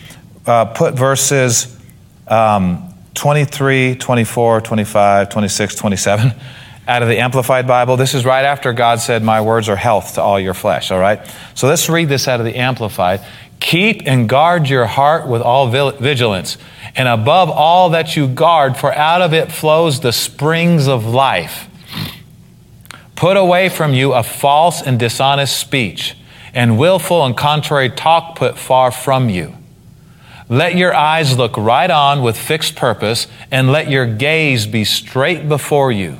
[0.46, 1.81] uh, put verses
[2.28, 6.32] um, 23, 24, 25, 26, 27.
[6.86, 7.96] out of the Amplified Bible.
[7.96, 10.98] This is right after God said, My words are health to all your flesh, all
[10.98, 11.20] right?
[11.54, 13.20] So let's read this out of the Amplified.
[13.60, 16.58] Keep and guard your heart with all vigilance,
[16.96, 21.68] and above all that you guard, for out of it flows the springs of life.
[23.14, 26.16] Put away from you a false and dishonest speech,
[26.52, 29.56] and willful and contrary talk put far from you.
[30.52, 35.48] Let your eyes look right on with fixed purpose, and let your gaze be straight
[35.48, 36.18] before you.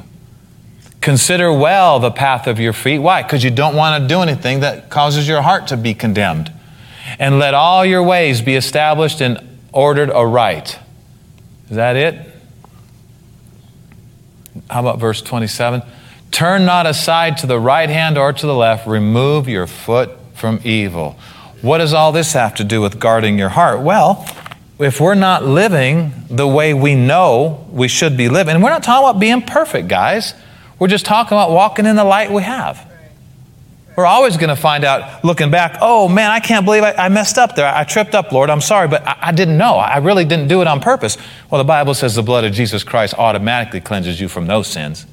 [1.03, 3.01] Consider well the path of your feet.
[3.01, 3.23] Why?
[3.23, 6.51] Because you don't want to do anything that causes your heart to be condemned.
[7.19, 9.39] And let all your ways be established and
[9.71, 10.79] ordered aright.
[11.69, 12.27] Is that it?
[14.71, 15.83] How about verse 27?
[16.31, 18.87] Turn not aside to the right hand or to the left.
[18.87, 21.19] Remove your foot from evil.
[21.63, 23.81] What does all this have to do with guarding your heart?
[23.81, 24.27] Well,
[24.79, 28.83] if we're not living the way we know we should be living, and we're not
[28.83, 30.35] talking about being perfect, guys.
[30.79, 32.91] We're just talking about walking in the light we have.
[33.95, 37.09] We're always going to find out, looking back, oh man, I can't believe I, I
[37.11, 37.73] messed up there.
[37.73, 38.49] I tripped up, Lord.
[38.51, 39.75] I'm sorry, but I, I, didn't know.
[39.77, 41.19] I really didn't do it on purpose.
[41.51, 45.07] Well, the Bible says the blood of Jesus Christ automatically cleanses you from those sins.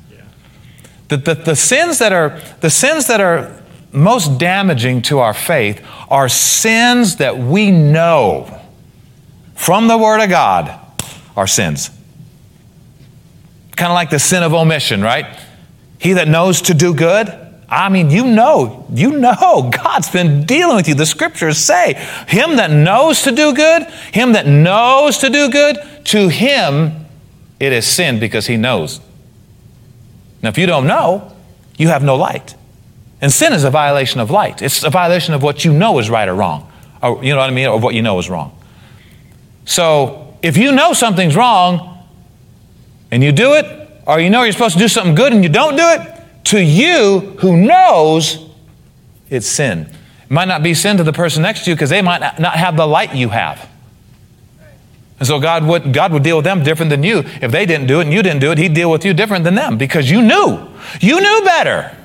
[1.10, 3.59] The, the, the, sins that are, the sins that are
[3.92, 8.60] most damaging to our faith are sins that we know
[9.56, 10.80] from the Word of God
[11.36, 11.90] are sins.
[13.76, 15.40] Kind of like the sin of omission, right?
[16.00, 17.28] He that knows to do good,
[17.68, 20.96] I mean, you know, you know, God's been dealing with you.
[20.96, 21.94] The scriptures say,
[22.28, 25.78] Him that knows to do good, Him that knows to do good,
[26.10, 27.06] to him
[27.60, 29.00] it is sin because he knows.
[30.42, 31.36] Now, if you don't know,
[31.78, 32.56] you have no light.
[33.22, 34.62] And sin is a violation of light.
[34.62, 36.72] It's a violation of what you know is right or wrong.
[37.02, 37.68] Or, you know what I mean?
[37.68, 38.58] Or what you know is wrong.
[39.66, 42.06] So, if you know something's wrong
[43.12, 43.66] and you do it,
[44.08, 46.64] or you know you're supposed to do something good and you don't do it, to
[46.64, 48.50] you who knows
[49.30, 49.82] it's sin.
[50.24, 52.54] It might not be sin to the person next to you because they might not
[52.54, 53.70] have the light you have.
[55.20, 57.20] And so God would, God would deal with them different than you.
[57.42, 59.44] If they didn't do it and you didn't do it, He'd deal with you different
[59.44, 60.68] than them because you knew.
[61.02, 61.96] You knew better.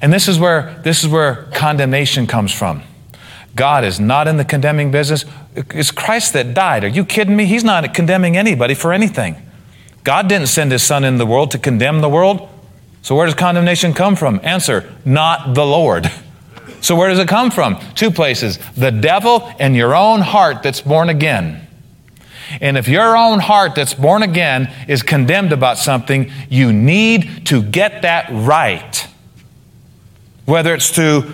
[0.00, 2.82] And this is where, this is where condemnation comes from.
[3.54, 5.24] God is not in the condemning business.
[5.56, 6.84] It's Christ that died.
[6.84, 7.44] Are you kidding me?
[7.46, 9.36] He's not condemning anybody for anything.
[10.04, 12.48] God didn't send His Son in the world to condemn the world.
[13.02, 14.40] So where does condemnation come from?
[14.42, 16.10] Answer, not the Lord.
[16.80, 17.80] So where does it come from?
[17.96, 21.66] Two places the devil and your own heart that's born again.
[22.60, 27.62] And if your own heart that's born again is condemned about something, you need to
[27.62, 29.08] get that right.
[30.48, 31.30] Whether it's to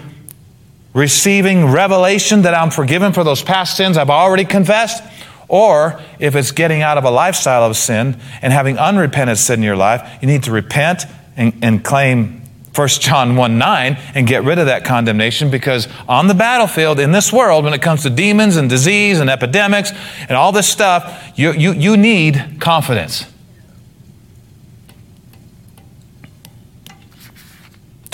[0.93, 5.05] receiving revelation that I'm forgiven for those past sins I've already confessed,
[5.47, 9.63] or if it's getting out of a lifestyle of sin and having unrepented sin in
[9.63, 11.05] your life, you need to repent
[11.37, 12.43] and, and claim
[12.75, 17.13] 1 John 1 9 and get rid of that condemnation because on the battlefield in
[17.13, 21.33] this world, when it comes to demons and disease and epidemics and all this stuff,
[21.37, 23.33] you, you, you need confidence.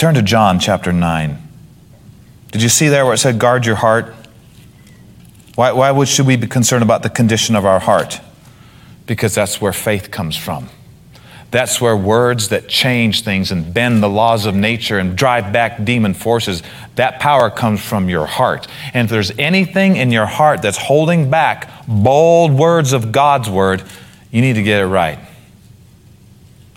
[0.01, 1.37] Turn to John chapter 9.
[2.51, 4.15] Did you see there where it said, guard your heart?
[5.53, 8.19] Why, why would, should we be concerned about the condition of our heart?
[9.05, 10.69] Because that's where faith comes from.
[11.51, 15.85] That's where words that change things and bend the laws of nature and drive back
[15.85, 16.63] demon forces,
[16.95, 18.65] that power comes from your heart.
[18.95, 23.83] And if there's anything in your heart that's holding back bold words of God's word,
[24.31, 25.19] you need to get it right.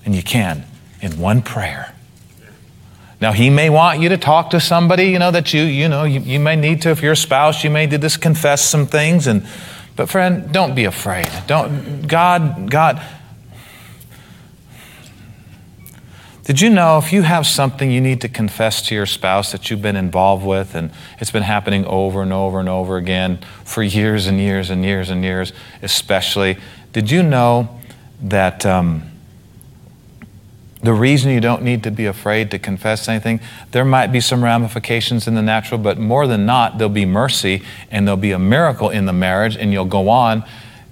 [0.05, 0.67] And you can
[1.01, 1.94] in one prayer.
[3.25, 6.05] Now, he may want you to talk to somebody, you know, that you, you know,
[6.05, 8.87] you, you may need to, if you're a spouse, you may need to confess some
[8.87, 9.27] things.
[9.27, 9.47] And,
[9.97, 11.31] but friend, don't be afraid.
[11.47, 13.01] Don't, God, God,
[16.45, 19.71] Did you know if you have something you need to confess to your spouse that
[19.71, 23.83] you've been involved with and it's been happening over and over and over again for
[23.83, 26.59] years and years and years and years, especially,
[26.93, 27.81] did you know
[28.21, 29.14] that um,
[30.85, 33.41] the reason you don't need to be afraid to confess anything,
[33.73, 37.63] there might be some ramifications in the natural, but more than not, there'll be mercy
[37.91, 40.45] and there'll be a miracle in the marriage and you'll go on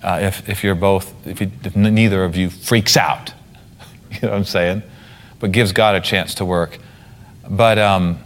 [0.03, 3.33] uh, if, if you're both, if, you, if neither of you freaks out.
[4.11, 4.83] you know what I'm saying?
[5.43, 6.79] but gives God a chance to work.
[7.51, 8.21] But um,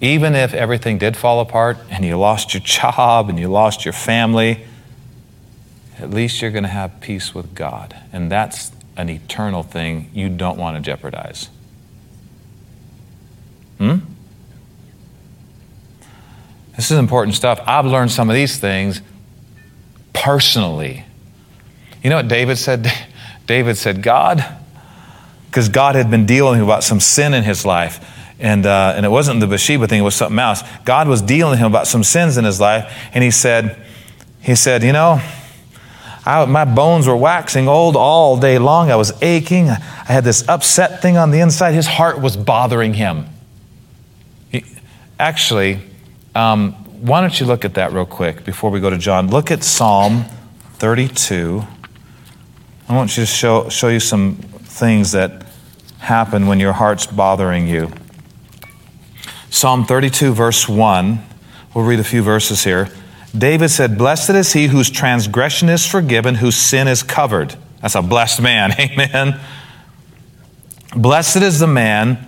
[0.00, 3.92] even if everything did fall apart and you lost your job and you lost your
[3.92, 4.64] family,
[5.98, 7.96] at least you're going to have peace with God.
[8.12, 11.48] And that's an eternal thing you don't want to jeopardize.
[13.78, 13.96] Hmm?
[16.76, 17.60] This is important stuff.
[17.66, 19.00] I've learned some of these things
[20.12, 21.04] personally.
[22.02, 22.90] You know what David said?
[23.46, 24.44] David said, God,
[25.46, 28.10] because God had been dealing with about some sin in his life.
[28.40, 30.62] And, uh, and it wasn't the Bathsheba thing, it was something else.
[30.84, 33.80] God was dealing with him about some sins in his life, and he said,
[34.40, 35.20] he said, you know,
[36.26, 38.90] I, my bones were waxing old all day long.
[38.90, 39.68] I was aching.
[39.68, 41.72] I had this upset thing on the inside.
[41.72, 43.26] His heart was bothering him.
[44.50, 44.64] He,
[45.18, 45.80] actually,
[46.34, 49.28] um, why don't you look at that real quick before we go to John?
[49.28, 50.24] Look at Psalm
[50.74, 51.62] 32.
[52.88, 55.46] I want you to show, show you some things that
[55.98, 57.90] happen when your heart's bothering you.
[59.50, 61.18] Psalm 32, verse 1.
[61.74, 62.88] We'll read a few verses here.
[63.36, 67.56] David said, Blessed is he whose transgression is forgiven, whose sin is covered.
[67.82, 68.72] That's a blessed man.
[68.78, 69.40] Amen.
[70.96, 72.26] Blessed is the man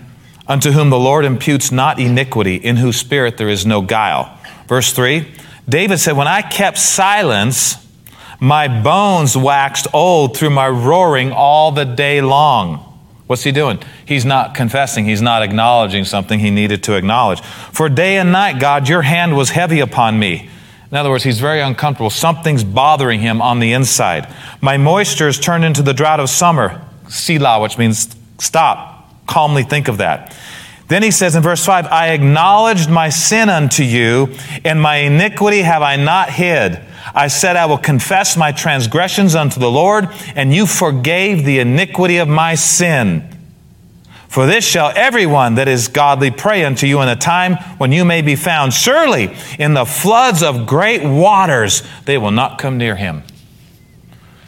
[0.48, 4.36] unto whom the Lord imputes not iniquity, in whose spirit there is no guile.
[4.66, 5.26] Verse 3
[5.68, 7.76] David said, When I kept silence,
[8.38, 12.82] my bones waxed old through my roaring all the day long.
[13.26, 13.80] What's he doing?
[14.04, 15.04] He's not confessing.
[15.04, 17.40] He's not acknowledging something he needed to acknowledge.
[17.40, 20.48] For day and night, God, your hand was heavy upon me.
[20.90, 22.10] In other words, he's very uncomfortable.
[22.10, 24.32] Something's bothering him on the inside.
[24.60, 26.80] My moisture is turned into the drought of summer.
[27.08, 29.10] Selah, which means stop.
[29.26, 30.36] Calmly think of that.
[30.88, 34.34] Then he says in verse 5 I acknowledged my sin unto you,
[34.64, 36.80] and my iniquity have I not hid.
[37.14, 42.18] I said, I will confess my transgressions unto the Lord, and you forgave the iniquity
[42.18, 43.35] of my sin.
[44.28, 48.04] For this shall everyone that is godly pray unto you in the time when you
[48.04, 48.72] may be found.
[48.72, 53.22] Surely in the floods of great waters they will not come near him.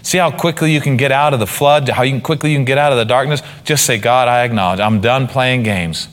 [0.03, 2.57] See how quickly you can get out of the flood, how you can quickly you
[2.57, 3.43] can get out of the darkness?
[3.65, 4.81] Just say, God, I acknowledge.
[4.81, 6.09] I'm done playing games.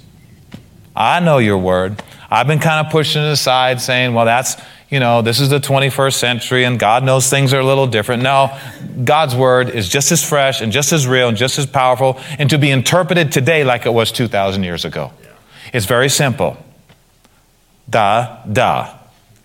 [0.95, 2.01] I know your word.
[2.29, 4.57] I've been kind of pushing it aside, saying, well, that's,
[4.89, 8.21] you know, this is the 21st century and God knows things are a little different.
[8.23, 8.57] No,
[9.03, 12.49] God's word is just as fresh and just as real and just as powerful and
[12.49, 15.11] to be interpreted today like it was 2,000 years ago.
[15.73, 16.57] It's very simple.
[17.89, 18.97] Da, da.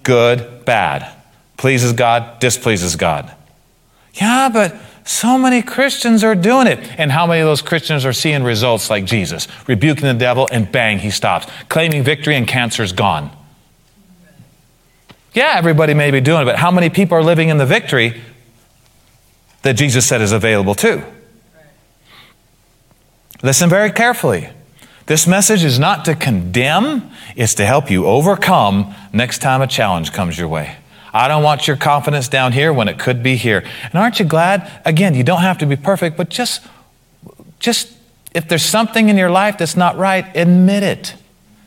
[0.03, 1.11] Good, bad.
[1.57, 3.35] Pleases God, displeases God.
[4.15, 6.79] Yeah, but so many Christians are doing it.
[6.99, 9.49] And how many of those Christians are seeing results like Jesus?
[9.67, 11.47] Rebuking the devil and bang, he stops.
[11.69, 13.31] Claiming victory and cancer's gone.
[15.33, 18.21] Yeah, everybody may be doing it, but how many people are living in the victory
[19.63, 21.03] that Jesus said is available too?
[23.43, 24.51] Listen very carefully.
[25.07, 30.13] This message is not to condemn, it's to help you overcome next time a challenge
[30.13, 30.77] comes your way.
[31.13, 33.65] I don't want your confidence down here when it could be here.
[33.85, 34.71] And aren't you glad?
[34.85, 36.65] Again, you don't have to be perfect, but just,
[37.59, 37.93] just
[38.33, 41.15] if there's something in your life that's not right, admit it.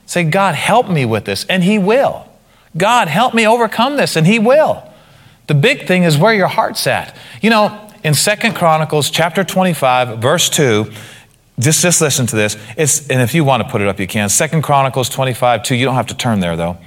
[0.05, 2.29] Say, God, help me with this, and He will.
[2.75, 4.83] God, help me overcome this, and He will.
[5.47, 7.15] The big thing is where your heart's at.
[7.41, 10.91] You know, in Second Chronicles chapter 25, verse 2,
[11.59, 12.57] just, just listen to this.
[12.77, 14.29] It's, and if you want to put it up, you can.
[14.29, 16.77] Second Chronicles 25, 2, you don't have to turn there though.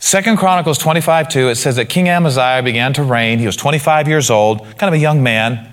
[0.00, 3.38] Second Chronicles 25, 2, it says that King Amaziah began to reign.
[3.38, 5.70] He was 25 years old, kind of a young man.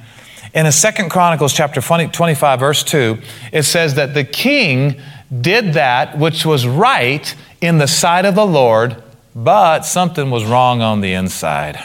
[0.53, 3.18] And in Second Chronicles chapter 20, 25, verse 2,
[3.53, 5.01] it says that the king
[5.41, 9.01] did that which was right in the sight of the Lord
[9.38, 11.77] but something was wrong on the inside.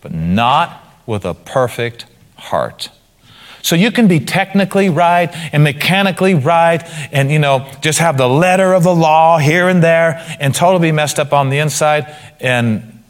[0.00, 2.06] But not with a perfect
[2.36, 2.90] heart.
[3.62, 6.82] So you can be technically right and mechanically right
[7.12, 10.88] and, you know, just have the letter of the law here and there and totally
[10.88, 13.02] be messed up on the inside and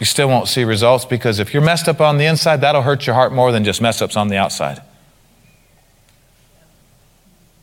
[0.00, 3.06] you still won't see results because if you're messed up on the inside, that'll hurt
[3.06, 4.80] your heart more than just mess ups on the outside.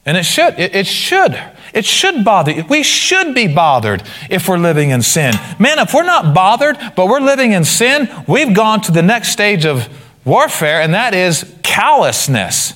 [0.08, 0.58] And it should.
[0.58, 1.38] It, it, should.
[1.74, 2.64] It should bother you.
[2.70, 5.34] We should be bothered if we're living in sin.
[5.60, 9.30] Man, if we're not bothered, but we're living in sin, we've gone to the next
[9.30, 9.90] stage of
[10.24, 12.74] warfare, and that is callousness.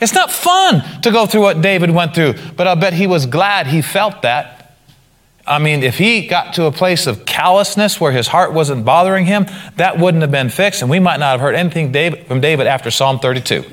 [0.00, 3.26] It's not fun to go through what David went through, but I'll bet he was
[3.26, 4.76] glad he felt that.
[5.44, 9.26] I mean, if he got to a place of callousness where his heart wasn't bothering
[9.26, 9.46] him,
[9.76, 11.92] that wouldn't have been fixed, and we might not have heard anything
[12.26, 13.64] from David after Psalm 32.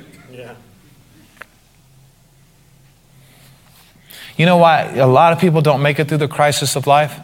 [4.37, 7.19] You know why a lot of people don't make it through the crisis of life?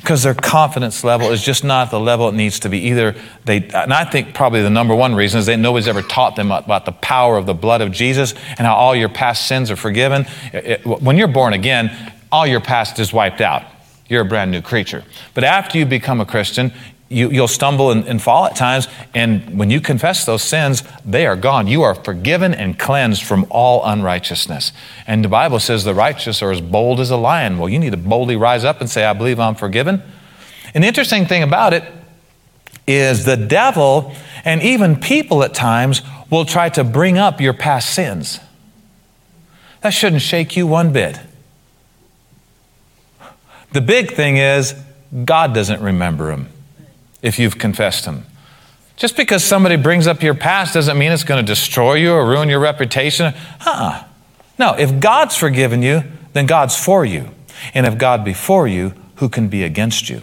[0.00, 2.78] Because their confidence level is just not the level it needs to be.
[2.88, 6.36] Either they, and I think probably the number one reason is that nobody's ever taught
[6.36, 9.70] them about the power of the blood of Jesus and how all your past sins
[9.70, 10.26] are forgiven.
[10.52, 13.64] It, when you're born again, all your past is wiped out.
[14.08, 15.02] You're a brand new creature.
[15.34, 16.72] But after you become a Christian,
[17.08, 21.24] you, will stumble and, and, fall at times, and when you confess those sins, they
[21.26, 21.68] are gone.
[21.68, 24.72] You are forgiven and cleansed from all unrighteousness.
[25.06, 27.58] And the Bible says the righteous are as bold as a lion.
[27.58, 30.02] Well, you need to boldly rise up and say, I believe I'm forgiven.
[30.74, 31.84] And the interesting thing about it
[32.88, 34.12] is the devil
[34.44, 38.40] and even people at times will try to bring up your past sins.
[39.82, 41.20] That shouldn't shake you one bit.
[43.72, 44.74] The big thing is,
[45.24, 46.48] God doesn't remember them
[47.26, 48.24] if you've confessed them.
[48.96, 52.24] Just because somebody brings up your past doesn't mean it's going to destroy you or
[52.24, 53.34] ruin your reputation.
[53.58, 54.04] Huh.
[54.58, 57.28] No, if God's forgiven you, then God's for you.
[57.74, 60.22] And if God be for you, who can be against you?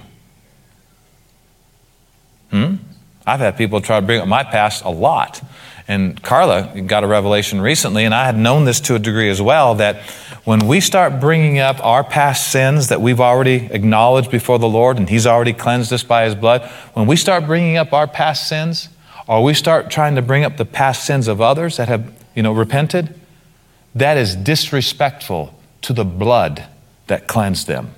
[2.49, 2.75] Hmm?
[3.25, 5.41] I've had people try to bring up my past a lot.
[5.87, 9.41] And Carla got a revelation recently, and I had known this to a degree as
[9.41, 10.01] well that
[10.45, 14.97] when we start bringing up our past sins that we've already acknowledged before the Lord
[14.97, 18.47] and He's already cleansed us by His blood, when we start bringing up our past
[18.47, 18.89] sins,
[19.27, 22.43] or we start trying to bring up the past sins of others that have, you
[22.43, 23.17] know, repented,
[23.95, 26.65] that is disrespectful to the blood
[27.07, 27.93] that cleansed them.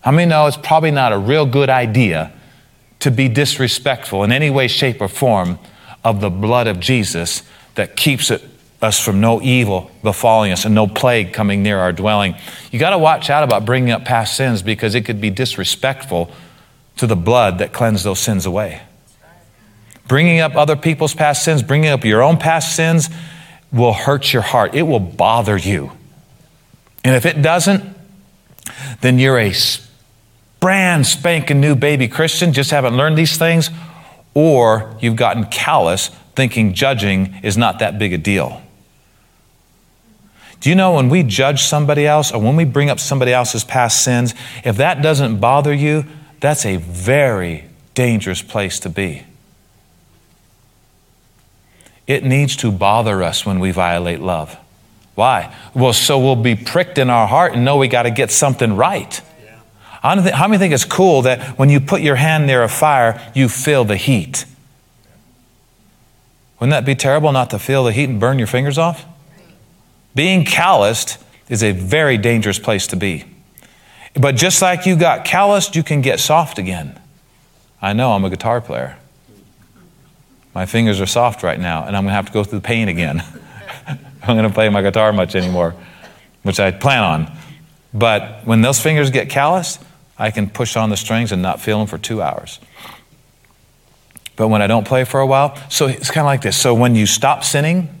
[0.00, 2.32] How many know it's probably not a real good idea
[3.00, 5.58] to be disrespectful in any way, shape, or form
[6.02, 7.42] of the blood of Jesus
[7.74, 8.42] that keeps it,
[8.80, 12.36] us from no evil befalling us and no plague coming near our dwelling.
[12.70, 16.30] You got to watch out about bringing up past sins because it could be disrespectful
[16.96, 18.82] to the blood that cleansed those sins away.
[20.06, 23.08] Bringing up other people's past sins, bringing up your own past sins
[23.72, 24.74] will hurt your heart.
[24.74, 25.92] It will bother you.
[27.04, 27.84] And if it doesn't,
[29.00, 29.52] then you're a
[30.60, 33.70] brand spanking new baby Christian, just haven't learned these things,
[34.34, 38.62] or you've gotten callous thinking judging is not that big a deal.
[40.60, 43.64] Do you know when we judge somebody else or when we bring up somebody else's
[43.64, 44.34] past sins,
[44.64, 46.04] if that doesn't bother you,
[46.40, 49.24] that's a very dangerous place to be.
[52.06, 54.56] It needs to bother us when we violate love.
[55.14, 55.54] Why?
[55.74, 58.76] Well, so we'll be pricked in our heart and know we got to get something
[58.76, 59.20] right.
[60.00, 60.14] How
[60.46, 63.84] many think it's cool that when you put your hand near a fire, you feel
[63.84, 64.44] the heat?
[66.60, 69.04] Wouldn't that be terrible not to feel the heat and burn your fingers off?
[70.18, 71.16] Being calloused
[71.48, 73.24] is a very dangerous place to be.
[74.14, 77.00] But just like you got calloused, you can get soft again.
[77.80, 78.96] I know I'm a guitar player.
[80.56, 82.64] My fingers are soft right now, and I'm going to have to go through the
[82.64, 83.22] pain again.
[83.86, 85.76] I'm going to play my guitar much anymore,
[86.42, 87.38] which I plan on.
[87.94, 89.80] But when those fingers get calloused,
[90.18, 92.58] I can push on the strings and not feel them for two hours.
[94.34, 96.56] But when I don't play for a while, so it's kind of like this.
[96.56, 97.97] So when you stop sinning,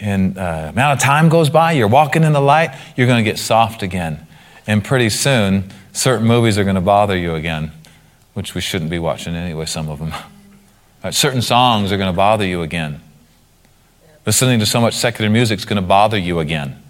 [0.00, 3.28] and uh, amount of time goes by, you're walking in the light, you're going to
[3.30, 4.26] get soft again.
[4.66, 7.72] And pretty soon, certain movies are going to bother you again,
[8.34, 10.12] which we shouldn't be watching anyway, some of them.
[11.04, 13.00] Right, certain songs are going to bother you again.
[14.26, 16.82] Listening to so much secular music is going to bother you again.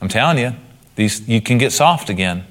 [0.00, 0.52] I'm telling you,
[0.96, 2.44] these, you can get soft again.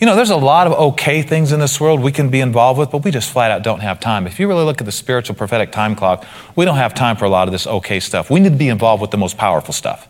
[0.00, 2.78] You know, there's a lot of okay things in this world we can be involved
[2.78, 4.26] with, but we just flat out don't have time.
[4.26, 6.24] If you really look at the spiritual prophetic time clock,
[6.56, 8.30] we don't have time for a lot of this okay stuff.
[8.30, 10.08] We need to be involved with the most powerful stuff.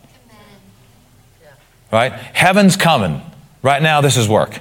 [1.91, 2.11] Right?
[2.11, 3.21] Heaven's coming.
[3.61, 4.59] Right now, this is work.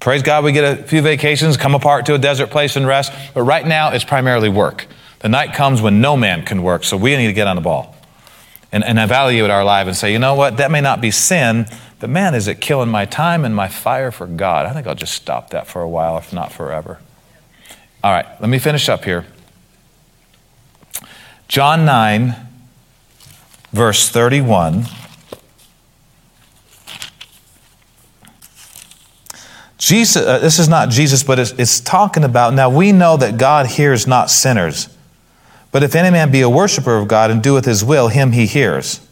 [0.00, 3.12] Praise God, we get a few vacations, come apart to a desert place and rest,
[3.34, 4.86] but right now, it's primarily work.
[5.20, 7.62] The night comes when no man can work, so we need to get on the
[7.62, 7.94] ball
[8.72, 11.66] and, and evaluate our life and say, you know what, that may not be sin,
[12.00, 14.64] but man, is it killing my time and my fire for God?
[14.64, 16.98] I think I'll just stop that for a while, if not forever.
[18.02, 19.26] All right, let me finish up here.
[21.46, 22.34] John 9,
[23.72, 24.86] verse 31.
[29.76, 33.36] Jesus, uh, this is not Jesus, but it's, it's talking about now we know that
[33.36, 34.88] God hears not sinners.
[35.72, 38.46] But if any man be a worshiper of God and doeth his will, him he
[38.46, 39.06] hears.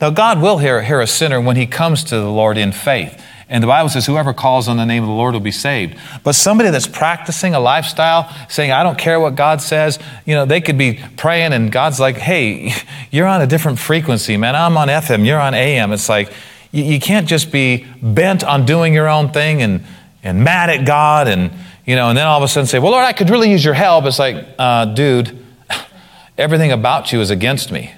[0.00, 3.22] Now, God will hear, hear a sinner when he comes to the Lord in faith.
[3.48, 5.98] And the Bible says, whoever calls on the name of the Lord will be saved.
[6.22, 10.46] But somebody that's practicing a lifestyle, saying, I don't care what God says, you know,
[10.46, 12.72] they could be praying and God's like, hey,
[13.10, 14.54] you're on a different frequency, man.
[14.54, 15.92] I'm on FM, you're on AM.
[15.92, 16.32] It's like,
[16.70, 19.84] you, you can't just be bent on doing your own thing and,
[20.22, 21.50] and mad at God and,
[21.84, 23.64] you know, and then all of a sudden say, well, Lord, I could really use
[23.64, 24.04] your help.
[24.04, 25.36] It's like, uh, dude,
[26.38, 27.92] Everything about you is against me.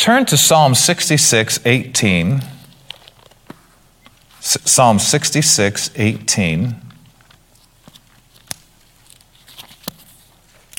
[0.00, 2.40] Turn to Psalm 66, 18.
[4.40, 6.76] Psalm 66, 18.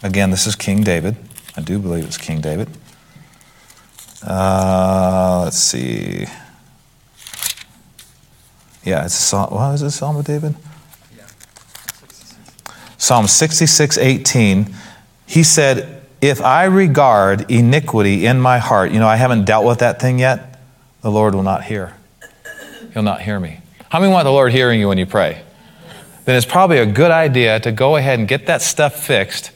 [0.01, 1.17] Again, this is King David.
[1.55, 2.69] I do believe it's King David.
[4.25, 6.25] Uh, let's see.
[8.83, 9.53] Yeah, it's a psalm.
[9.53, 10.55] What is it, Psalm of David?
[11.15, 11.27] Yeah.
[12.97, 14.73] Psalm 66, 18
[15.27, 19.79] he said, If I regard iniquity in my heart, you know, I haven't dealt with
[19.79, 20.59] that thing yet,
[21.01, 21.95] the Lord will not hear.
[22.93, 23.61] He'll not hear me.
[23.89, 25.41] How many want the Lord hearing you when you pray?
[26.25, 29.51] then it's probably a good idea to go ahead and get that stuff fixed.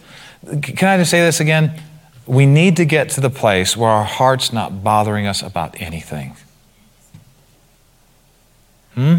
[0.61, 1.79] Can I just say this again?
[2.25, 6.35] We need to get to the place where our heart's not bothering us about anything.
[8.95, 9.17] Hmm?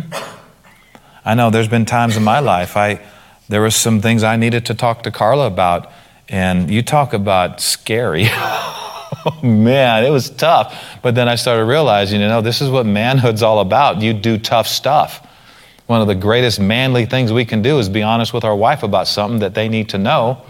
[1.24, 3.00] I know there's been times in my life I
[3.48, 5.90] there were some things I needed to talk to Carla about,
[6.28, 8.24] and you talk about scary.
[8.28, 10.98] oh, man, it was tough.
[11.02, 14.02] But then I started realizing, you know, this is what manhood's all about.
[14.02, 15.26] You do tough stuff.
[15.86, 18.82] One of the greatest manly things we can do is be honest with our wife
[18.82, 20.42] about something that they need to know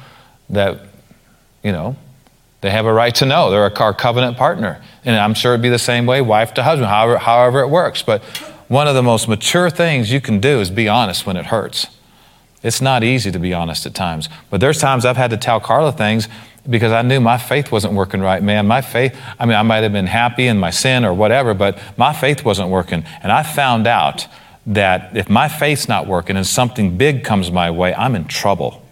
[0.49, 0.81] that,
[1.63, 1.97] you know,
[2.63, 3.51] they have a right to know.
[3.51, 4.83] They're our covenant partner.
[5.05, 8.03] And I'm sure it'd be the same way, wife to husband, however, however it works.
[8.03, 8.23] But
[8.69, 11.87] one of the most mature things you can do is be honest when it hurts.
[12.67, 14.29] It's not easy to be honest at times.
[14.51, 16.29] But there's times I've had to tell Carla things
[16.69, 18.67] because I knew my faith wasn't working right, man.
[18.67, 21.79] My faith, I mean, I might have been happy in my sin or whatever, but
[21.97, 23.05] my faith wasn't working.
[23.23, 24.27] And I found out
[24.67, 28.85] that if my faith's not working and something big comes my way, I'm in trouble.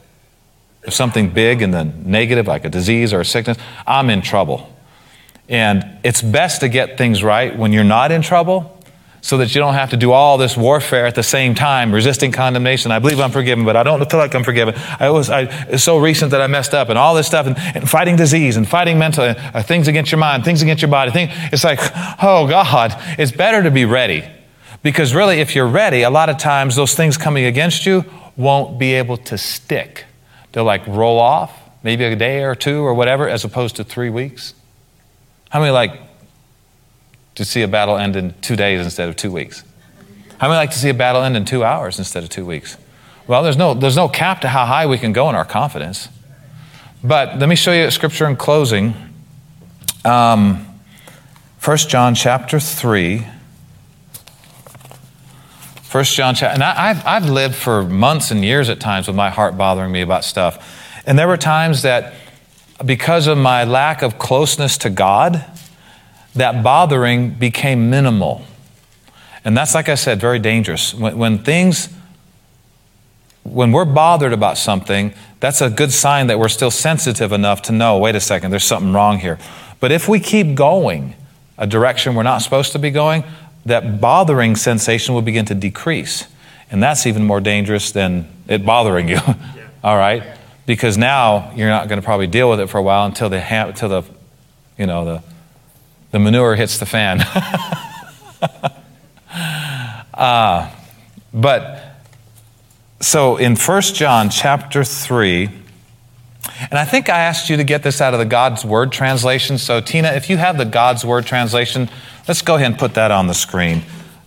[0.85, 3.59] If something big and then negative, like a disease or a sickness,
[3.89, 4.73] I'm in trouble.
[5.49, 8.74] And it's best to get things right when you're not in trouble
[9.25, 12.31] so that you don't have to do all this warfare at the same time, resisting
[12.31, 12.93] condemnation.
[12.93, 14.75] I believe I'm forgiven, but I don't feel like I'm forgiven.
[14.77, 17.57] I was, I, it's so recent that I messed up and all this stuff and,
[17.59, 21.11] and fighting disease and fighting mental uh, things against your mind, things against your body.
[21.15, 21.79] It's like,
[22.23, 24.29] oh God, it's better to be ready.
[24.83, 28.05] Because really, if you're ready, a lot of times those things coming against you
[28.37, 30.05] won't be able to stick.
[30.53, 31.51] They'll like roll off,
[31.83, 34.53] maybe a day or two or whatever, as opposed to three weeks.
[35.49, 35.99] How many like
[37.35, 39.65] to see a battle end in two days instead of two weeks?
[40.39, 42.77] How many like to see a battle end in two hours instead of two weeks?
[43.27, 46.09] Well, there's no, there's no cap to how high we can go in our confidence.
[47.03, 48.95] But let me show you a scripture in closing.
[50.05, 50.67] Um,
[51.63, 53.27] 1 John chapter 3.
[55.91, 59.17] 1 John chapter, and I, have I've lived for months and years at times with
[59.17, 61.03] my heart bothering me about stuff.
[61.07, 62.15] And there were times that
[62.85, 65.45] because of my lack of closeness to God,
[66.35, 68.45] that bothering became minimal.
[69.45, 70.95] And that's, like I said, very dangerous.
[70.95, 71.89] When, when, things,
[73.43, 77.73] when we're bothered about something, that's a good sign that we're still sensitive enough to
[77.73, 79.39] know wait a second, there's something wrong here.
[79.81, 81.15] But if we keep going
[81.59, 83.25] a direction we're not supposed to be going,
[83.67, 86.27] that bothering sensation will begin to decrease.
[86.71, 89.21] And that's even more dangerous than it bothering you.
[89.85, 90.23] All right?
[90.67, 93.39] Because now you're not going to probably deal with it for a while until the,
[93.39, 94.05] until the
[94.79, 95.23] you know, the
[96.15, 97.21] the manure hits the fan.
[100.15, 100.71] uh,
[101.35, 101.97] but
[103.01, 105.51] so in 1 John chapter 3,
[106.71, 109.59] and I think I asked you to get this out of the God's Word translation.
[109.59, 111.91] So, Tina, if you have the God's Word translation,
[112.29, 113.83] let's go ahead and put that on the screen.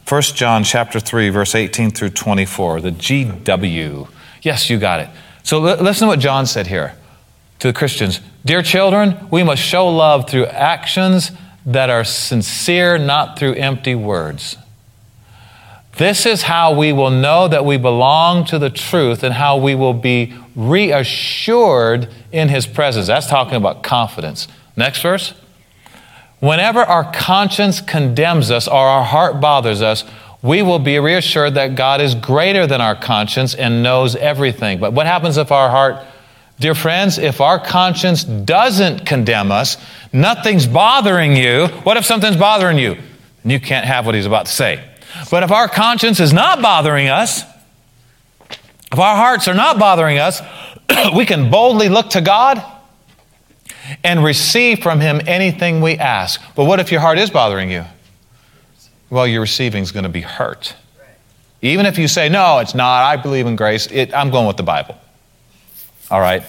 [0.10, 4.10] 1 John chapter 3, verse 18 through 24, the GW.
[4.42, 5.08] Yes, you got it.
[5.44, 6.98] So, listen to what John said here
[7.60, 11.32] to the Christians Dear children, we must show love through actions
[11.68, 14.58] that are sincere, not through empty words.
[15.98, 19.76] This is how we will know that we belong to the truth and how we
[19.76, 23.08] will be reassured in His presence.
[23.08, 24.48] That's talking about confidence.
[24.78, 25.34] Next verse.
[26.40, 30.06] Whenever our conscience condemns us or our heart bothers us,
[30.42, 34.80] we will be reassured that God is greater than our conscience and knows everything.
[34.80, 36.06] But what happens if our heart
[36.60, 39.78] Dear friends, if our conscience doesn't condemn us,
[40.12, 41.68] nothing's bothering you.
[41.84, 42.98] What if something's bothering you?
[43.44, 44.84] And you can't have what he's about to say.
[45.30, 47.44] But if our conscience is not bothering us,
[48.92, 50.42] if our hearts are not bothering us,
[51.16, 52.64] we can boldly look to God
[54.04, 56.42] and receive from him anything we ask.
[56.56, 57.86] But what if your heart is bothering you?
[59.10, 60.76] Well, your receiving is going to be hurt.
[61.62, 64.58] Even if you say, No, it's not, I believe in grace, it, I'm going with
[64.58, 64.98] the Bible.
[66.10, 66.44] All right?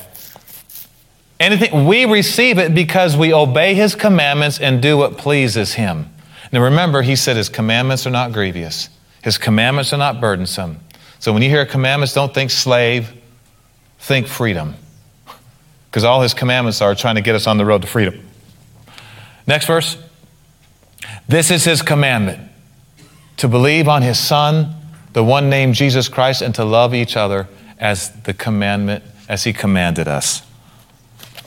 [1.41, 6.13] Anything, we receive it because we obey his commandments and do what pleases him.
[6.53, 8.89] Now remember, he said his commandments are not grievous,
[9.23, 10.81] his commandments are not burdensome.
[11.21, 13.13] So when you hear commandments, don't think slave,
[13.99, 14.75] think freedom.
[15.91, 18.29] Because all his commandments are trying to get us on the road to freedom.
[19.47, 19.97] Next verse.
[21.27, 22.51] This is his commandment
[23.39, 24.75] to believe on his Son,
[25.13, 27.49] the one named Jesus Christ, and to love each other
[27.79, 30.43] as the commandment as he commanded us.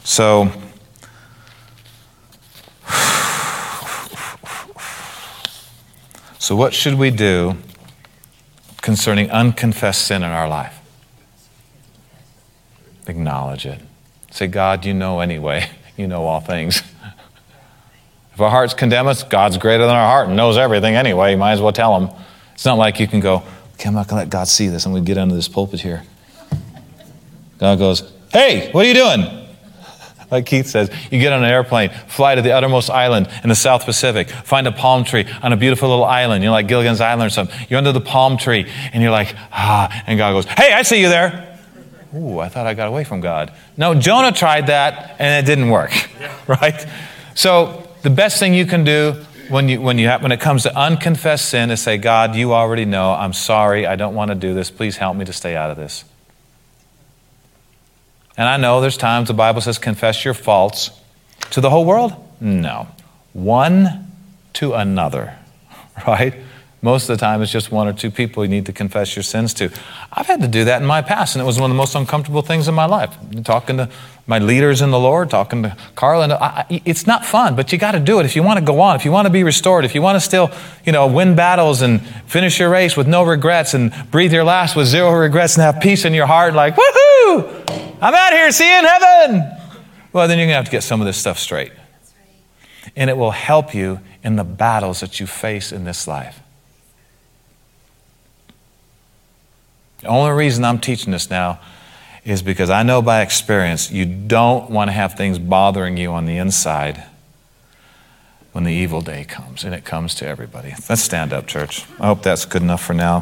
[0.03, 0.51] So,
[6.39, 7.57] so what should we do
[8.82, 10.77] concerning unconfessed sin in our life?
[13.07, 13.82] Acknowledge it.
[14.29, 15.69] Say, God, you know anyway.
[15.97, 16.82] You know all things.
[18.34, 21.32] If our hearts condemn us, God's greater than our heart and knows everything anyway.
[21.32, 22.09] You might as well tell him.
[22.53, 24.86] It's not like you can go, okay, I'm not going to let God see this.
[24.86, 26.03] I'm going to get under this pulpit here.
[27.62, 29.47] God goes, hey, what are you doing?
[30.32, 33.55] Like Keith says, you get on an airplane, fly to the uttermost island in the
[33.55, 37.01] South Pacific, find a palm tree on a beautiful little island, you know, like Gilligan's
[37.01, 37.55] Island or something.
[37.70, 41.01] You're under the palm tree, and you're like, ah, and God goes, hey, I see
[41.01, 41.59] you there.
[42.16, 43.53] Ooh, I thought I got away from God.
[43.78, 45.91] No, Jonah tried that, and it didn't work,
[46.47, 46.84] right?
[47.36, 50.64] So the best thing you can do when, you, when, you have, when it comes
[50.64, 53.12] to unconfessed sin is say, God, you already know.
[53.12, 53.86] I'm sorry.
[53.86, 54.72] I don't want to do this.
[54.72, 56.05] Please help me to stay out of this.
[58.38, 60.91] And I know there's times the Bible says confess your faults
[61.51, 62.13] to the whole world.
[62.39, 62.88] No.
[63.34, 64.11] One
[64.53, 65.38] to another,
[66.07, 66.36] right?
[66.84, 69.21] Most of the time, it's just one or two people you need to confess your
[69.21, 69.69] sins to.
[70.11, 71.93] I've had to do that in my past, and it was one of the most
[71.93, 73.15] uncomfortable things in my life.
[73.43, 73.89] Talking to
[74.25, 77.77] my leaders in the Lord, talking to Carl, and I, it's not fun, but you
[77.77, 79.43] got to do it if you want to go on, if you want to be
[79.43, 80.49] restored, if you want to still,
[80.84, 84.75] you know, win battles and finish your race with no regrets and breathe your last
[84.75, 87.97] with zero regrets and have peace in your heart, like woohoo!
[88.01, 89.51] I'm out here, see you in heaven.
[90.13, 91.71] Well, then you're going to have to get some of this stuff straight.
[92.95, 96.40] And it will help you in the battles that you face in this life.
[100.02, 101.60] The only reason I'm teaching this now
[102.24, 106.26] is because I know by experience you don't want to have things bothering you on
[106.26, 107.04] the inside
[108.52, 110.76] when the evil day comes, and it comes to everybody.
[110.89, 111.86] Let's stand up, church.
[111.99, 113.22] I hope that's good enough for now.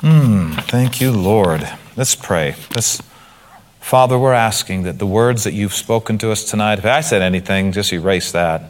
[0.00, 1.66] Hmm, thank you, Lord.
[1.96, 2.56] Let's pray.
[2.74, 3.00] Let's,
[3.82, 7.20] Father, we're asking that the words that you've spoken to us tonight, if I said
[7.20, 8.62] anything, just erase that.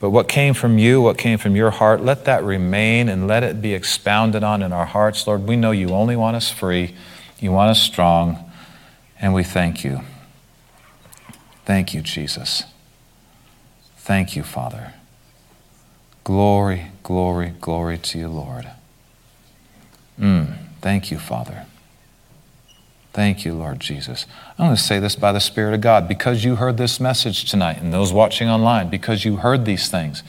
[0.00, 3.44] But what came from you, what came from your heart, let that remain and let
[3.44, 5.26] it be expounded on in our hearts.
[5.26, 6.94] Lord, we know you only want us free,
[7.38, 8.50] you want us strong,
[9.18, 10.00] and we thank you.
[11.64, 12.64] Thank you, Jesus.
[13.96, 14.92] Thank you, Father.
[16.24, 18.68] Glory, glory, glory to you, Lord.
[20.20, 21.64] Mm, thank you, Father.
[23.16, 24.26] Thank you, Lord Jesus.
[24.58, 26.06] I'm going to say this by the Spirit of God.
[26.06, 30.22] Because you heard this message tonight, and those watching online, because you heard these things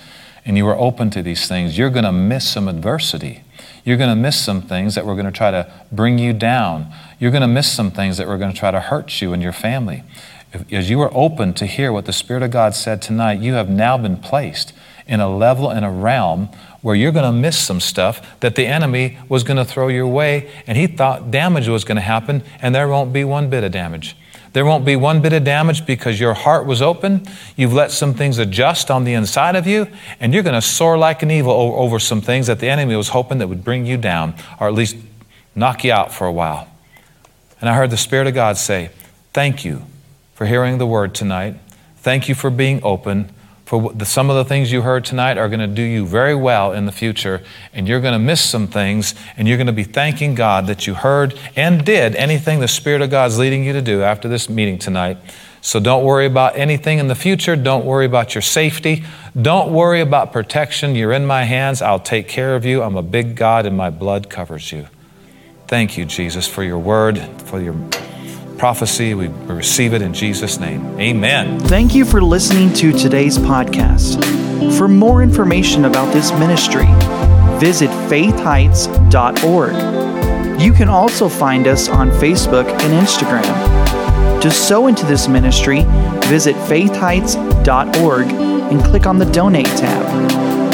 [0.45, 3.43] and you were open to these things, you're going to miss some adversity.
[3.83, 6.89] You're going to miss some things that were going to try to bring you down.
[7.19, 9.43] You're going to miss some things that were going to try to hurt you and
[9.43, 10.05] your family.
[10.71, 13.69] As you were open to hear what the Spirit of God said tonight, you have
[13.69, 14.71] now been placed
[15.05, 16.47] in a level, in a realm
[16.87, 20.07] where you're going to miss some stuff that the enemy was going to throw your
[20.07, 23.61] way, and he thought damage was going to happen, and there won't be one bit
[23.61, 24.15] of damage.
[24.53, 27.27] There won't be one bit of damage because your heart was open.
[27.57, 29.89] You've let some things adjust on the inside of you,
[30.21, 33.09] and you're going to soar like an eagle over some things that the enemy was
[33.09, 34.95] hoping that would bring you down, or at least
[35.55, 36.69] knock you out for a while.
[37.59, 38.91] And I heard the Spirit of God say,
[39.33, 39.81] Thank you
[40.35, 41.55] for hearing the word tonight.
[41.97, 43.33] Thank you for being open
[43.67, 46.33] for the, some of the things you heard tonight are going to do you very
[46.33, 47.43] well in the future,
[47.73, 50.87] and you're going to miss some things, and you're going to be thanking God that
[50.87, 54.29] you heard and did anything the Spirit of God is leading you to do after
[54.29, 55.17] this meeting tonight.
[55.59, 57.57] So don't worry about anything in the future.
[57.57, 59.03] Don't worry about your safety.
[59.39, 60.95] Don't worry about protection.
[60.95, 61.81] You're in my hands.
[61.81, 62.81] I'll take care of you.
[62.81, 64.87] I'm a big God, and my blood covers you.
[65.67, 67.75] Thank you, Jesus, for your word, for your
[68.57, 69.13] prophecy.
[69.13, 70.99] We receive it in Jesus' name.
[70.99, 71.59] Amen.
[71.59, 74.23] Thank you for listening to today's podcast.
[74.77, 76.87] For more information about this ministry,
[77.59, 80.61] visit faithheights.org.
[80.61, 84.41] You can also find us on Facebook and Instagram.
[84.41, 85.83] To sow into this ministry,
[86.27, 90.66] visit faithheights.org and click on the Donate tab.